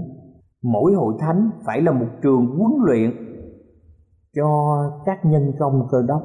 Mỗi 0.63 0.93
hội 0.93 1.13
thánh 1.19 1.49
phải 1.65 1.81
là 1.81 1.91
một 1.91 2.07
trường 2.21 2.45
huấn 2.45 2.71
luyện 2.85 3.11
cho 4.35 4.77
các 5.05 5.25
nhân 5.25 5.53
công 5.59 5.87
cơ 5.91 6.01
đốc. 6.07 6.21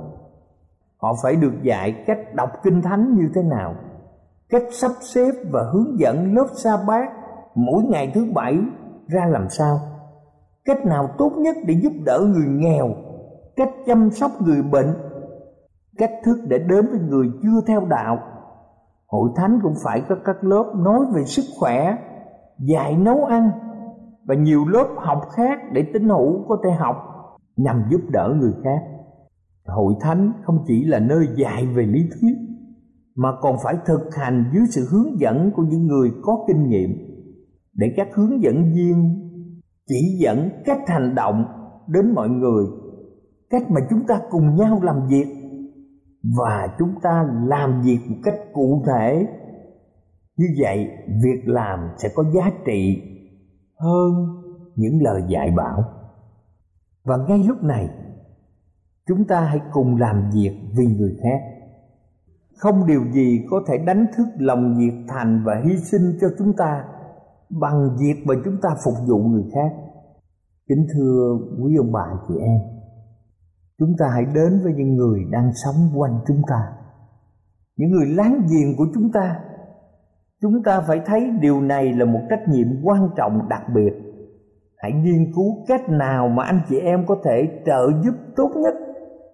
Họ 0.96 1.14
phải 1.22 1.37
được 1.37 1.52
dạy 1.62 2.04
cách 2.06 2.34
đọc 2.34 2.50
kinh 2.62 2.82
thánh 2.82 3.14
như 3.14 3.28
thế 3.34 3.42
nào, 3.42 3.74
cách 4.50 4.62
sắp 4.70 4.90
xếp 5.00 5.30
và 5.52 5.61
hướng 5.72 5.98
dẫn 5.98 6.34
lớp 6.34 6.46
sa 6.64 6.70
bát 6.87 7.08
mỗi 7.54 7.84
ngày 7.84 8.11
thứ 8.14 8.26
bảy 8.34 8.58
ra 9.06 9.26
làm 9.26 9.48
sao, 9.48 9.78
cách 10.64 10.87
nào 10.87 11.08
tốt 11.18 11.32
nhất 11.37 11.56
để 11.66 11.74
giúp 11.82 11.92
đỡ 12.06 12.20
người 12.20 12.46
nghèo, 12.46 12.88
cách 13.56 13.70
chăm 13.87 14.11
sóc 14.11 14.30
người 14.42 14.62
bệnh, 14.62 14.94
cách 15.98 16.12
thức 16.24 16.38
để 16.48 16.58
đến 16.58 16.87
với 16.90 17.00
người 17.00 17.26
chưa 17.42 17.61
theo 17.66 17.80
đạo. 17.90 18.18
Hội 19.06 19.30
thánh 19.37 19.58
cũng 19.62 19.74
phải 19.84 20.02
có 20.08 20.16
các 20.24 20.37
lớp 20.44 20.72
nói 20.76 21.00
về 21.14 21.24
sức 21.24 21.42
khỏe 21.61 21.96
dạy 22.58 22.96
nấu 22.96 23.24
ăn 23.24 23.50
và 24.24 24.34
nhiều 24.34 24.64
lớp 24.68 24.87
học 24.96 25.20
khác 25.37 25.58
để 25.72 25.84
tín 25.92 26.08
hữu 26.08 26.44
có 26.48 26.56
thể 26.64 26.70
học 26.70 26.96
nhằm 27.56 27.84
giúp 27.90 28.00
đỡ 28.12 28.34
người 28.40 28.52
khác. 28.64 28.80
Hội 29.66 29.94
thánh 30.00 30.32
không 30.44 30.64
chỉ 30.66 30.84
là 30.84 30.98
nơi 30.98 31.26
dạy 31.37 31.66
về 31.66 31.82
lý 31.82 32.00
thuyết 32.00 32.37
mà 33.18 33.28
còn 33.40 33.57
phải 33.64 33.74
thực 33.87 34.14
hành 34.14 34.50
dưới 34.54 34.64
sự 34.70 34.87
hướng 34.90 35.20
dẫn 35.20 35.50
của 35.57 35.62
những 35.62 35.87
người 35.87 36.11
có 36.22 36.44
kinh 36.48 36.68
nghiệm, 36.68 36.90
để 37.74 37.87
các 37.96 38.09
hướng 38.14 38.42
dẫn 38.42 38.72
viên 38.74 39.28
chỉ 39.87 40.18
dẫn 40.22 40.50
cách 40.64 40.78
hành 40.87 41.14
động 41.14 41.44
đến 41.88 42.14
mọi 42.14 42.28
người, 42.28 42.66
cách 43.50 43.70
mà 43.70 43.81
chúng 43.90 44.07
ta 44.07 44.20
cùng 44.31 44.57
nhau 44.57 44.81
làm 44.83 44.96
việc 45.09 45.26
và 46.38 46.76
chúng 46.78 46.94
ta 47.02 47.26
làm 47.46 47.83
việc 47.83 47.98
một 48.09 48.16
cách 48.24 48.35
cụ 48.52 48.85
thể. 48.87 49.26
Như 50.37 50.46
vậy, 50.62 50.88
việc 51.24 51.42
làm 51.44 51.78
sẽ 52.02 52.09
có 52.14 52.24
giá 52.35 52.50
trị 52.66 53.02
hơn 53.78 54.12
những 54.76 55.02
lời 55.02 55.22
dạy 55.28 55.50
bảo. 55.57 55.85
Và 57.04 57.16
ngay 57.28 57.44
lúc 57.48 57.62
này, 57.62 57.88
chúng 59.09 59.24
ta 59.24 59.40
hãy 59.40 59.61
cùng 59.72 59.96
làm 59.96 60.31
việc 60.35 60.61
vì 60.78 60.87
người 60.87 61.16
khác 61.22 61.58
không 62.59 62.87
điều 62.87 63.05
gì 63.12 63.47
có 63.51 63.62
thể 63.68 63.79
đánh 63.79 64.07
thức 64.16 64.27
lòng 64.38 64.79
nhiệt 64.79 64.94
thành 65.09 65.42
và 65.47 65.62
hy 65.64 65.77
sinh 65.77 66.18
cho 66.21 66.29
chúng 66.38 66.53
ta 66.57 66.85
bằng 67.61 67.97
việc 68.01 68.27
mà 68.27 68.35
chúng 68.44 68.57
ta 68.62 68.68
phục 68.85 68.94
vụ 69.09 69.18
người 69.18 69.44
khác. 69.55 69.77
Kính 70.68 70.87
thưa 70.94 71.38
quý 71.62 71.77
ông 71.77 71.92
bà 71.92 72.05
chị 72.29 72.35
em, 72.40 72.61
chúng 73.79 73.92
ta 73.99 74.07
hãy 74.14 74.25
đến 74.35 74.61
với 74.64 74.73
những 74.77 74.94
người 74.94 75.25
đang 75.31 75.51
sống 75.64 76.01
quanh 76.01 76.21
chúng 76.27 76.42
ta. 76.49 76.73
Những 77.77 77.90
người 77.90 78.07
láng 78.07 78.47
giềng 78.51 78.77
của 78.77 78.87
chúng 78.94 79.12
ta 79.12 79.40
chúng 80.42 80.62
ta 80.64 80.81
phải 80.81 81.01
thấy 81.07 81.31
điều 81.40 81.61
này 81.61 81.92
là 81.92 82.05
một 82.05 82.21
trách 82.31 82.49
nhiệm 82.49 82.66
quan 82.83 83.09
trọng 83.16 83.49
đặc 83.49 83.62
biệt. 83.75 83.92
Hãy 84.77 84.92
nghiên 84.92 85.33
cứu 85.35 85.64
cách 85.68 85.88
nào 85.88 86.29
mà 86.29 86.44
anh 86.44 86.61
chị 86.68 86.79
em 86.79 87.07
có 87.07 87.16
thể 87.25 87.62
trợ 87.66 87.90
giúp 88.05 88.14
tốt 88.37 88.51
nhất 88.57 88.75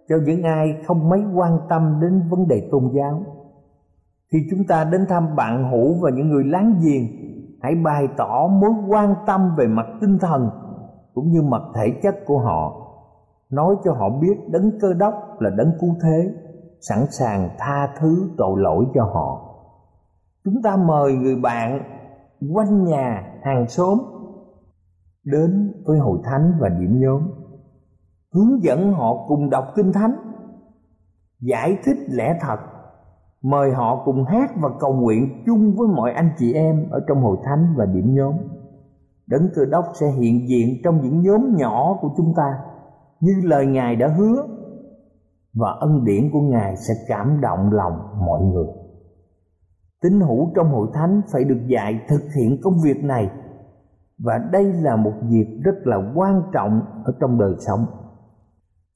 cho 0.09 0.17
những 0.27 0.43
ai 0.43 0.77
không 0.87 1.09
mấy 1.09 1.21
quan 1.35 1.59
tâm 1.69 1.99
đến 2.01 2.23
vấn 2.31 2.49
đề 2.49 2.69
tôn 2.73 2.91
giáo 2.95 3.23
khi 4.35 4.47
chúng 4.51 4.65
ta 4.65 4.85
đến 4.85 5.07
thăm 5.09 5.37
bạn 5.37 5.71
hữu 5.71 5.95
và 6.01 6.11
những 6.11 6.29
người 6.29 6.45
láng 6.45 6.81
giềng. 6.85 7.07
Hãy 7.63 7.75
bày 7.85 8.09
tỏ 8.17 8.49
mối 8.49 8.71
quan 8.89 9.15
tâm 9.27 9.55
về 9.57 9.67
mặt 9.67 9.87
tinh 10.01 10.19
thần 10.21 10.51
cũng 11.15 11.29
như 11.29 11.43
mặt 11.43 11.63
thể 11.75 12.01
chất 12.03 12.15
của 12.27 12.39
họ. 12.39 12.81
Nói 13.51 13.75
cho 13.85 13.93
họ 13.93 14.09
biết 14.21 14.37
đấng 14.51 14.71
cơ 14.81 14.95
đốc 14.95 15.15
là 15.41 15.51
đấng 15.51 15.73
cứu 15.81 15.91
thế, 16.03 16.35
sẵn 16.81 16.99
sàng 17.11 17.49
tha 17.59 17.89
thứ 17.99 18.31
tội 18.37 18.61
lỗi 18.61 18.85
cho 18.95 19.05
họ. 19.05 19.55
Chúng 20.45 20.63
ta 20.65 20.77
mời 20.77 21.13
người 21.13 21.37
bạn 21.43 21.83
quanh 22.55 22.85
nhà 22.85 23.23
hàng 23.43 23.69
xóm 23.69 23.99
đến 25.25 25.73
với 25.87 25.99
hội 25.99 26.19
thánh 26.25 26.53
và 26.61 26.69
điểm 26.69 27.01
nhóm 27.01 27.23
hướng 28.35 28.63
dẫn 28.63 28.93
họ 28.93 29.25
cùng 29.29 29.51
đọc 29.51 29.65
kinh 29.77 29.93
thánh, 29.93 30.17
giải 31.41 31.79
thích 31.85 31.97
lẽ 32.09 32.39
thật, 32.41 32.57
mời 33.43 33.71
họ 33.71 34.03
cùng 34.05 34.25
hát 34.25 34.51
và 34.63 34.69
cầu 34.81 34.93
nguyện 34.95 35.43
chung 35.47 35.75
với 35.77 35.89
mọi 35.89 36.13
anh 36.13 36.31
chị 36.39 36.53
em 36.53 36.89
ở 36.91 37.01
trong 37.09 37.23
hội 37.23 37.37
thánh 37.45 37.75
và 37.77 37.87
điểm 37.87 38.15
nhóm. 38.15 38.35
Đấng 39.27 39.49
cơ 39.55 39.65
đốc 39.71 39.85
sẽ 40.01 40.07
hiện 40.07 40.49
diện 40.49 40.69
trong 40.85 41.01
những 41.03 41.23
nhóm 41.23 41.55
nhỏ 41.57 41.99
của 42.01 42.09
chúng 42.17 42.33
ta, 42.37 42.59
như 43.21 43.33
lời 43.45 43.67
ngài 43.67 43.97
đã 43.97 44.09
hứa, 44.19 44.47
và 45.55 45.69
ân 45.81 46.05
điển 46.05 46.31
của 46.33 46.41
ngài 46.41 46.77
sẽ 46.77 46.95
cảm 47.09 47.41
động 47.41 47.71
lòng 47.73 47.93
mọi 48.27 48.41
người. 48.41 48.67
Tín 50.03 50.21
hữu 50.21 50.51
trong 50.55 50.69
hội 50.69 50.89
thánh 50.95 51.21
phải 51.33 51.45
được 51.45 51.61
dạy 51.67 52.01
thực 52.09 52.23
hiện 52.37 52.61
công 52.63 52.75
việc 52.85 53.05
này, 53.05 53.31
và 54.19 54.33
đây 54.53 54.65
là 54.65 54.97
một 54.97 55.13
việc 55.29 55.61
rất 55.65 55.75
là 55.85 55.97
quan 56.15 56.43
trọng 56.53 56.81
ở 57.05 57.13
trong 57.21 57.39
đời 57.39 57.55
sống 57.67 57.87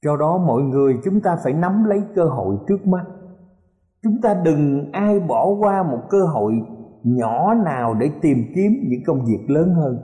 do 0.05 0.17
đó 0.17 0.37
mọi 0.37 0.61
người 0.61 0.99
chúng 1.03 1.21
ta 1.21 1.37
phải 1.43 1.53
nắm 1.53 1.83
lấy 1.83 2.03
cơ 2.15 2.25
hội 2.25 2.57
trước 2.67 2.87
mắt. 2.87 3.05
Chúng 4.03 4.21
ta 4.21 4.33
đừng 4.43 4.91
ai 4.91 5.19
bỏ 5.19 5.47
qua 5.59 5.83
một 5.83 5.99
cơ 6.09 6.25
hội 6.25 6.53
nhỏ 7.03 7.53
nào 7.53 7.93
để 7.93 8.11
tìm 8.21 8.37
kiếm 8.55 8.71
những 8.87 9.01
công 9.07 9.25
việc 9.25 9.45
lớn 9.47 9.73
hơn. 9.73 9.99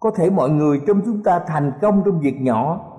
Có 0.00 0.10
thể 0.16 0.30
mọi 0.30 0.50
người 0.50 0.80
trong 0.86 1.00
chúng 1.04 1.22
ta 1.22 1.40
thành 1.46 1.72
công 1.82 2.02
trong 2.04 2.20
việc 2.20 2.40
nhỏ, 2.40 2.90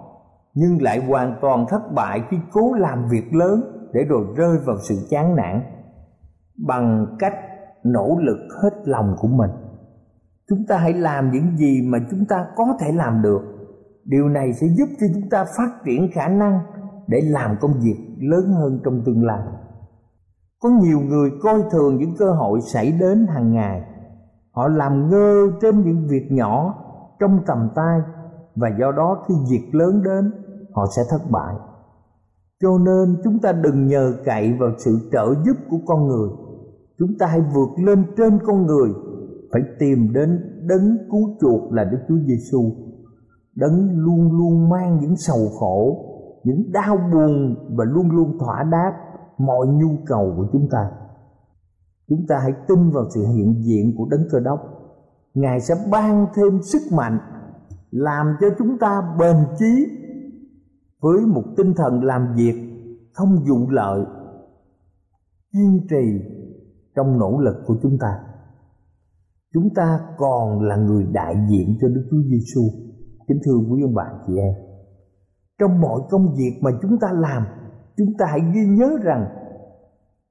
nhưng 0.53 0.81
lại 0.81 1.05
hoàn 1.05 1.35
toàn 1.41 1.65
thất 1.69 1.81
bại 1.95 2.21
khi 2.29 2.37
cố 2.51 2.73
làm 2.73 3.07
việc 3.09 3.33
lớn 3.33 3.61
để 3.93 4.03
rồi 4.09 4.25
rơi 4.35 4.57
vào 4.65 4.77
sự 4.89 4.95
chán 5.09 5.35
nản 5.35 5.61
bằng 6.67 7.15
cách 7.19 7.33
nỗ 7.83 8.17
lực 8.19 8.37
hết 8.63 8.73
lòng 8.85 9.15
của 9.19 9.27
mình. 9.27 9.51
Chúng 10.49 10.65
ta 10.67 10.77
hãy 10.77 10.93
làm 10.93 11.31
những 11.31 11.57
gì 11.57 11.81
mà 11.87 11.97
chúng 12.11 12.25
ta 12.25 12.45
có 12.55 12.65
thể 12.79 12.91
làm 12.91 13.21
được 13.21 13.41
điều 14.05 14.29
này 14.29 14.53
sẽ 14.53 14.67
giúp 14.67 14.89
cho 14.99 15.07
chúng 15.13 15.29
ta 15.29 15.45
phát 15.57 15.69
triển 15.85 16.09
khả 16.13 16.27
năng 16.27 16.59
để 17.07 17.21
làm 17.21 17.55
công 17.61 17.73
việc 17.83 18.15
lớn 18.19 18.53
hơn 18.53 18.79
trong 18.83 19.01
tương 19.05 19.25
lai. 19.25 19.41
Có 20.61 20.69
nhiều 20.69 20.99
người 20.99 21.29
coi 21.41 21.63
thường 21.71 21.97
những 21.97 22.15
cơ 22.17 22.31
hội 22.31 22.59
xảy 22.61 22.91
đến 22.99 23.27
hàng 23.29 23.53
ngày. 23.53 23.81
Họ 24.51 24.67
làm 24.67 25.09
ngơ 25.09 25.47
trên 25.61 25.81
những 25.81 26.07
việc 26.07 26.27
nhỏ 26.31 26.75
trong 27.19 27.39
tầm 27.47 27.69
tay 27.75 27.99
và 28.55 28.69
do 28.79 28.91
đó 28.91 29.23
khi 29.27 29.33
việc 29.51 29.75
lớn 29.75 30.03
đến 30.03 30.31
họ 30.73 30.85
sẽ 30.95 31.01
thất 31.09 31.31
bại. 31.31 31.55
Cho 32.61 32.77
nên 32.77 33.21
chúng 33.23 33.39
ta 33.39 33.51
đừng 33.51 33.87
nhờ 33.87 34.13
cậy 34.25 34.53
vào 34.53 34.69
sự 34.77 35.09
trợ 35.11 35.25
giúp 35.45 35.57
của 35.69 35.79
con 35.85 36.07
người. 36.07 36.29
Chúng 36.99 37.17
ta 37.19 37.27
hãy 37.27 37.41
vượt 37.55 37.69
lên 37.85 38.03
trên 38.17 38.39
con 38.45 38.65
người 38.65 38.89
phải 39.51 39.61
tìm 39.79 40.13
đến 40.13 40.39
đấng 40.67 40.97
cứu 41.11 41.29
chuộc 41.41 41.73
là 41.73 41.83
Đức 41.83 41.97
Chúa 42.07 42.17
Giêsu, 42.27 42.71
đấng 43.55 43.99
luôn 43.99 44.31
luôn 44.37 44.69
mang 44.69 44.99
những 45.01 45.15
sầu 45.15 45.49
khổ, 45.59 46.05
những 46.43 46.71
đau 46.71 46.97
buồn 47.13 47.55
và 47.77 47.85
luôn 47.85 48.11
luôn 48.11 48.37
thỏa 48.39 48.63
đáp 48.71 48.91
mọi 49.37 49.67
nhu 49.67 49.97
cầu 50.05 50.33
của 50.37 50.47
chúng 50.53 50.67
ta. 50.71 50.91
Chúng 52.09 52.25
ta 52.27 52.35
hãy 52.41 52.51
tin 52.67 52.91
vào 52.91 53.03
sự 53.15 53.25
hiện 53.27 53.61
diện 53.63 53.95
của 53.97 54.05
đấng 54.11 54.27
Cơ 54.31 54.39
Đốc. 54.39 54.59
Ngài 55.33 55.59
sẽ 55.59 55.75
ban 55.91 56.27
thêm 56.35 56.61
sức 56.61 56.81
mạnh 56.97 57.19
làm 57.91 58.25
cho 58.41 58.47
chúng 58.57 58.77
ta 58.79 59.15
bền 59.19 59.35
chí 59.59 59.85
với 61.01 61.25
một 61.25 61.43
tinh 61.57 61.73
thần 61.77 62.03
làm 62.03 62.33
việc 62.35 62.55
không 63.13 63.35
vụ 63.49 63.69
lợi 63.69 64.05
kiên 65.53 65.87
trì 65.89 66.21
trong 66.95 67.19
nỗ 67.19 67.39
lực 67.39 67.55
của 67.67 67.75
chúng 67.81 67.97
ta 67.99 68.19
chúng 69.55 69.69
ta 69.75 69.99
còn 70.17 70.61
là 70.61 70.75
người 70.75 71.03
đại 71.03 71.35
diện 71.49 71.77
cho 71.81 71.87
Đức 71.87 72.07
Chúa 72.11 72.21
Giêsu. 72.29 72.61
Kính 73.27 73.39
thưa 73.45 73.57
quý 73.69 73.81
ông 73.83 73.93
bà 73.93 74.11
chị 74.27 74.37
em, 74.37 74.53
trong 75.59 75.81
mọi 75.81 76.01
công 76.09 76.33
việc 76.37 76.59
mà 76.61 76.71
chúng 76.81 76.99
ta 76.99 77.07
làm, 77.13 77.43
chúng 77.97 78.13
ta 78.17 78.25
hãy 78.29 78.39
ghi 78.53 78.65
nhớ 78.65 78.97
rằng 79.03 79.25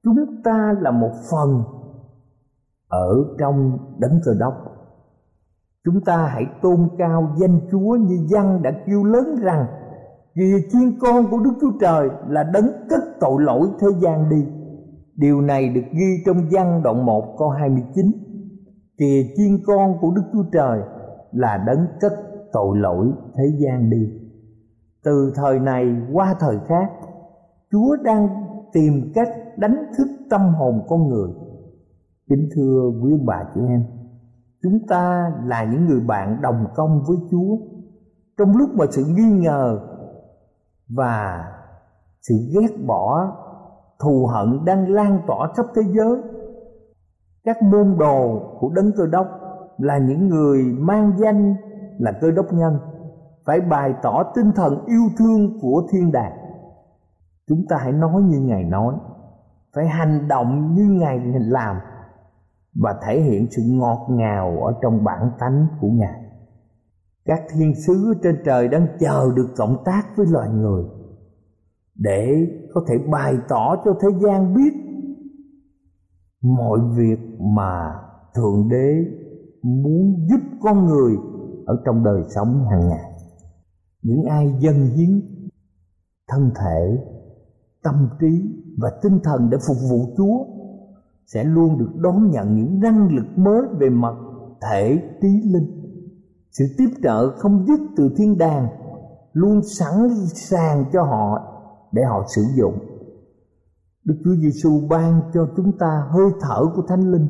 chúng 0.03 0.41
ta 0.43 0.75
là 0.81 0.91
một 0.91 1.11
phần 1.31 1.63
ở 2.87 3.25
trong 3.39 3.77
đấng 3.99 4.19
cơ 4.25 4.33
đốc. 4.39 4.53
Chúng 5.85 6.01
ta 6.05 6.17
hãy 6.17 6.45
tôn 6.61 6.89
cao 6.97 7.35
danh 7.37 7.59
Chúa 7.71 7.95
như 7.95 8.25
dân 8.27 8.61
đã 8.61 8.71
kêu 8.85 9.03
lớn 9.03 9.35
rằng 9.41 9.65
Kìa 10.35 10.57
chiên 10.71 10.99
con 10.99 11.25
của 11.31 11.39
Đức 11.39 11.53
Chúa 11.61 11.71
Trời 11.81 12.09
là 12.27 12.43
đấng 12.43 12.67
cất 12.89 13.03
tội 13.19 13.41
lỗi 13.43 13.67
thế 13.79 13.87
gian 14.01 14.29
đi. 14.29 14.45
Điều 15.15 15.41
này 15.41 15.69
được 15.69 15.81
ghi 15.91 16.23
trong 16.25 16.37
văn 16.51 16.81
đoạn 16.83 17.05
1 17.05 17.35
câu 17.37 17.49
29 17.49 18.11
kìa 18.97 19.23
chiên 19.37 19.57
con 19.65 19.97
của 20.01 20.11
Đức 20.15 20.21
Chúa 20.33 20.43
Trời 20.51 20.79
là 21.31 21.63
đấng 21.67 21.87
cất 22.01 22.13
tội 22.55 22.77
lỗi 22.77 23.11
thế 23.35 23.43
gian 23.57 23.89
đi. 23.89 24.09
Từ 25.03 25.33
thời 25.35 25.59
này 25.59 25.85
qua 26.13 26.35
thời 26.39 26.57
khác, 26.67 26.91
Chúa 27.71 27.95
đang 28.03 28.27
tìm 28.73 29.11
cách 29.15 29.29
đánh 29.57 29.85
thức 29.97 30.07
tâm 30.29 30.41
hồn 30.41 30.85
con 30.87 31.07
người. 31.07 31.29
Kính 32.29 32.49
thưa 32.55 32.91
quý 33.01 33.11
ông 33.11 33.25
bà 33.25 33.43
chị 33.55 33.61
em, 33.69 33.83
chúng 34.63 34.79
ta 34.87 35.31
là 35.45 35.63
những 35.63 35.85
người 35.85 35.99
bạn 36.07 36.41
đồng 36.41 36.65
công 36.75 37.03
với 37.07 37.17
Chúa. 37.31 37.57
Trong 38.37 38.57
lúc 38.57 38.69
mà 38.73 38.85
sự 38.91 39.05
nghi 39.05 39.39
ngờ 39.43 39.79
và 40.89 41.45
sự 42.21 42.35
ghét 42.53 42.85
bỏ, 42.87 43.35
thù 44.03 44.27
hận 44.33 44.65
đang 44.65 44.89
lan 44.89 45.19
tỏa 45.27 45.47
khắp 45.55 45.65
thế 45.75 45.81
giới 45.93 46.21
các 47.45 47.61
môn 47.61 47.97
đồ 47.99 48.39
của 48.59 48.69
đấng 48.75 48.91
cơ 48.97 49.05
đốc 49.11 49.27
là 49.77 49.97
những 49.97 50.29
người 50.29 50.63
mang 50.79 51.11
danh 51.17 51.55
là 51.99 52.11
cơ 52.21 52.31
đốc 52.31 52.53
nhân, 52.53 52.79
phải 53.45 53.61
bày 53.61 53.93
tỏ 54.03 54.23
tinh 54.35 54.51
thần 54.55 54.85
yêu 54.85 55.03
thương 55.17 55.59
của 55.61 55.87
thiên 55.91 56.11
đàng. 56.11 56.31
Chúng 57.47 57.65
ta 57.69 57.77
hãy 57.79 57.91
nói 57.91 58.21
như 58.21 58.39
ngài 58.39 58.63
nói, 58.63 58.95
phải 59.75 59.87
hành 59.87 60.27
động 60.27 60.73
như 60.73 60.83
ngài 60.83 61.19
làm 61.35 61.75
và 62.75 62.95
thể 63.07 63.21
hiện 63.21 63.47
sự 63.51 63.61
ngọt 63.65 64.07
ngào 64.09 64.57
ở 64.65 64.73
trong 64.81 65.03
bản 65.03 65.31
tánh 65.39 65.67
của 65.81 65.87
ngài. 65.87 66.21
Các 67.25 67.41
thiên 67.53 67.73
sứ 67.87 68.13
trên 68.23 68.35
trời 68.45 68.67
đang 68.67 68.87
chờ 68.99 69.31
được 69.35 69.47
cộng 69.57 69.83
tác 69.85 70.03
với 70.17 70.25
loài 70.29 70.49
người 70.49 70.83
để 71.95 72.47
có 72.73 72.81
thể 72.87 72.97
bày 73.11 73.37
tỏ 73.49 73.75
cho 73.85 73.93
thế 74.01 74.07
gian 74.19 74.55
biết 74.55 74.73
mọi 76.41 76.79
việc 76.95 77.19
mà 77.39 77.95
thượng 78.35 78.69
đế 78.69 79.05
muốn 79.63 80.27
giúp 80.29 80.39
con 80.61 80.85
người 80.85 81.15
ở 81.65 81.81
trong 81.85 82.03
đời 82.03 82.21
sống 82.35 82.65
hàng 82.71 82.89
ngày. 82.89 83.11
Những 84.01 84.23
ai 84.23 84.53
dâng 84.59 84.85
hiến 84.85 85.21
thân 86.27 86.51
thể, 86.55 86.97
tâm 87.83 88.09
trí 88.19 88.41
và 88.77 88.89
tinh 89.01 89.19
thần 89.23 89.49
để 89.49 89.57
phục 89.67 89.77
vụ 89.89 90.13
chúa 90.17 90.45
sẽ 91.25 91.43
luôn 91.43 91.77
được 91.77 91.91
đón 91.95 92.31
nhận 92.31 92.55
những 92.55 92.79
năng 92.79 93.15
lực 93.15 93.25
mới 93.37 93.61
về 93.79 93.89
mặt 93.89 94.15
thể, 94.61 94.99
trí, 95.21 95.41
linh. 95.53 95.81
Sự 96.51 96.65
tiếp 96.77 96.89
trợ 97.03 97.37
không 97.37 97.65
dứt 97.67 97.79
từ 97.97 98.09
thiên 98.17 98.37
đàng 98.37 98.67
luôn 99.33 99.61
sẵn 99.63 100.09
sàng 100.33 100.85
cho 100.93 101.03
họ 101.03 101.51
để 101.91 102.03
họ 102.03 102.25
sử 102.35 102.41
dụng. 102.55 102.79
Đức 104.05 104.15
Chúa 104.23 104.35
Giêsu 104.35 104.87
ban 104.89 105.21
cho 105.33 105.47
chúng 105.57 105.77
ta 105.77 106.07
hơi 106.09 106.31
thở 106.41 106.65
của 106.75 106.81
Thánh 106.87 107.11
Linh. 107.11 107.27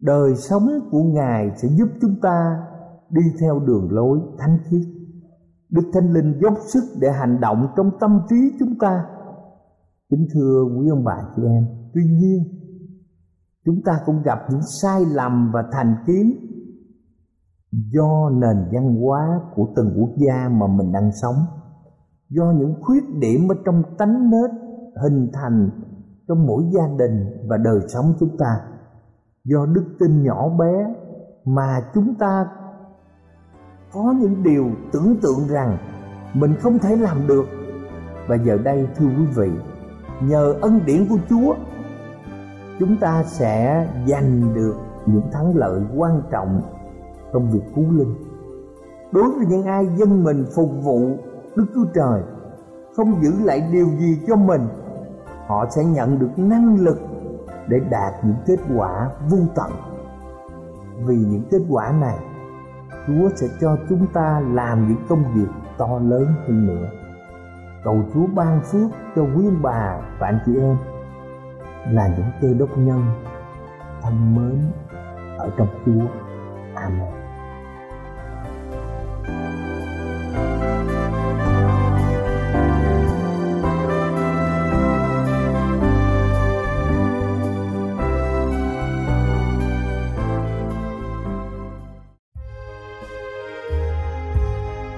Đời 0.00 0.36
sống 0.36 0.68
của 0.90 1.02
Ngài 1.02 1.50
sẽ 1.56 1.68
giúp 1.68 1.88
chúng 2.00 2.20
ta 2.22 2.66
đi 3.10 3.22
theo 3.40 3.58
đường 3.58 3.88
lối 3.90 4.20
thánh 4.38 4.58
khiết. 4.64 4.86
Đức 5.70 5.90
Thánh 5.94 6.12
Linh 6.12 6.40
dốc 6.42 6.54
sức 6.72 6.82
để 7.00 7.08
hành 7.12 7.40
động 7.40 7.66
trong 7.76 7.90
tâm 8.00 8.20
trí 8.28 8.36
chúng 8.58 8.78
ta. 8.80 9.04
Kính 10.10 10.26
thưa 10.34 10.64
quý 10.78 10.88
ông 10.88 11.04
bà 11.04 11.16
chị 11.36 11.42
em, 11.42 11.66
tuy 11.94 12.02
nhiên 12.02 12.60
chúng 13.64 13.82
ta 13.84 13.92
cũng 14.06 14.22
gặp 14.22 14.38
những 14.50 14.60
sai 14.82 15.04
lầm 15.14 15.50
và 15.54 15.62
thành 15.72 15.94
kiến 16.06 16.32
do 17.72 18.30
nền 18.30 18.56
văn 18.72 18.96
hóa 19.00 19.40
của 19.54 19.66
từng 19.76 19.94
quốc 20.00 20.10
gia 20.16 20.48
mà 20.48 20.66
mình 20.66 20.92
đang 20.92 21.10
sống 21.22 21.36
do 22.30 22.52
những 22.58 22.74
khuyết 22.80 23.04
điểm 23.20 23.48
ở 23.48 23.54
trong 23.64 23.82
tánh 23.98 24.30
nết 24.30 24.50
hình 25.02 25.30
thành 25.32 25.70
trong 26.28 26.46
mỗi 26.46 26.64
gia 26.72 26.86
đình 26.98 27.46
và 27.48 27.56
đời 27.56 27.80
sống 27.88 28.04
chúng 28.20 28.36
ta 28.38 28.60
do 29.44 29.66
đức 29.66 29.84
tin 30.00 30.22
nhỏ 30.22 30.48
bé 30.58 30.94
mà 31.44 31.80
chúng 31.94 32.14
ta 32.18 32.46
có 33.92 34.14
những 34.20 34.42
điều 34.42 34.70
tưởng 34.92 35.16
tượng 35.22 35.48
rằng 35.48 35.78
mình 36.34 36.54
không 36.60 36.78
thể 36.78 36.96
làm 36.96 37.26
được. 37.26 37.44
Và 38.28 38.36
giờ 38.36 38.58
đây, 38.64 38.88
thưa 38.96 39.06
quý 39.06 39.26
vị, 39.36 39.50
nhờ 40.20 40.54
ân 40.60 40.80
điển 40.86 41.06
của 41.08 41.18
chúa, 41.30 41.54
chúng 42.78 42.96
ta 42.96 43.22
sẽ 43.22 43.86
giành 44.06 44.54
được 44.54 44.74
những 45.06 45.22
thắng 45.32 45.56
lợi 45.56 45.80
quan 45.96 46.22
trọng 46.30 46.62
trong 47.32 47.50
việc 47.50 47.62
cứu 47.74 47.84
linh. 47.92 48.14
Đối 49.12 49.30
với 49.30 49.46
những 49.46 49.62
ai 49.62 49.86
dân 49.96 50.24
mình 50.24 50.46
phục 50.54 50.70
vụ 50.82 51.16
đức 51.56 51.66
chúa 51.74 51.84
trời, 51.94 52.22
không 52.96 53.22
giữ 53.22 53.32
lại 53.44 53.68
điều 53.72 53.86
gì 53.86 54.18
cho 54.26 54.36
mình, 54.36 54.62
họ 55.46 55.66
sẽ 55.70 55.84
nhận 55.84 56.18
được 56.18 56.30
năng 56.38 56.76
lực 56.80 57.00
để 57.68 57.80
đạt 57.90 58.24
những 58.24 58.36
kết 58.46 58.58
quả 58.76 59.10
vô 59.30 59.38
tận. 59.54 59.70
Vì 61.06 61.16
những 61.16 61.42
kết 61.50 61.60
quả 61.70 61.92
này 62.00 62.18
chúa 63.10 63.28
sẽ 63.36 63.46
cho 63.60 63.76
chúng 63.88 64.06
ta 64.06 64.40
làm 64.52 64.88
những 64.88 65.04
công 65.08 65.34
việc 65.34 65.48
to 65.78 65.98
lớn 66.02 66.26
hơn 66.46 66.66
nữa. 66.66 66.88
Cầu 67.84 68.02
chúa 68.14 68.26
ban 68.34 68.60
phước 68.60 68.90
cho 69.16 69.22
quý 69.22 69.44
bà 69.62 70.00
và 70.18 70.26
anh 70.26 70.38
chị 70.46 70.52
em 70.60 70.76
là 71.90 72.08
những 72.08 72.30
cơ 72.40 72.48
đốc 72.58 72.78
nhân 72.78 73.02
thân 74.02 74.34
mến 74.36 74.60
ở 75.38 75.50
trong 75.56 75.68
chúa. 75.86 76.06
Amen. 76.74 77.19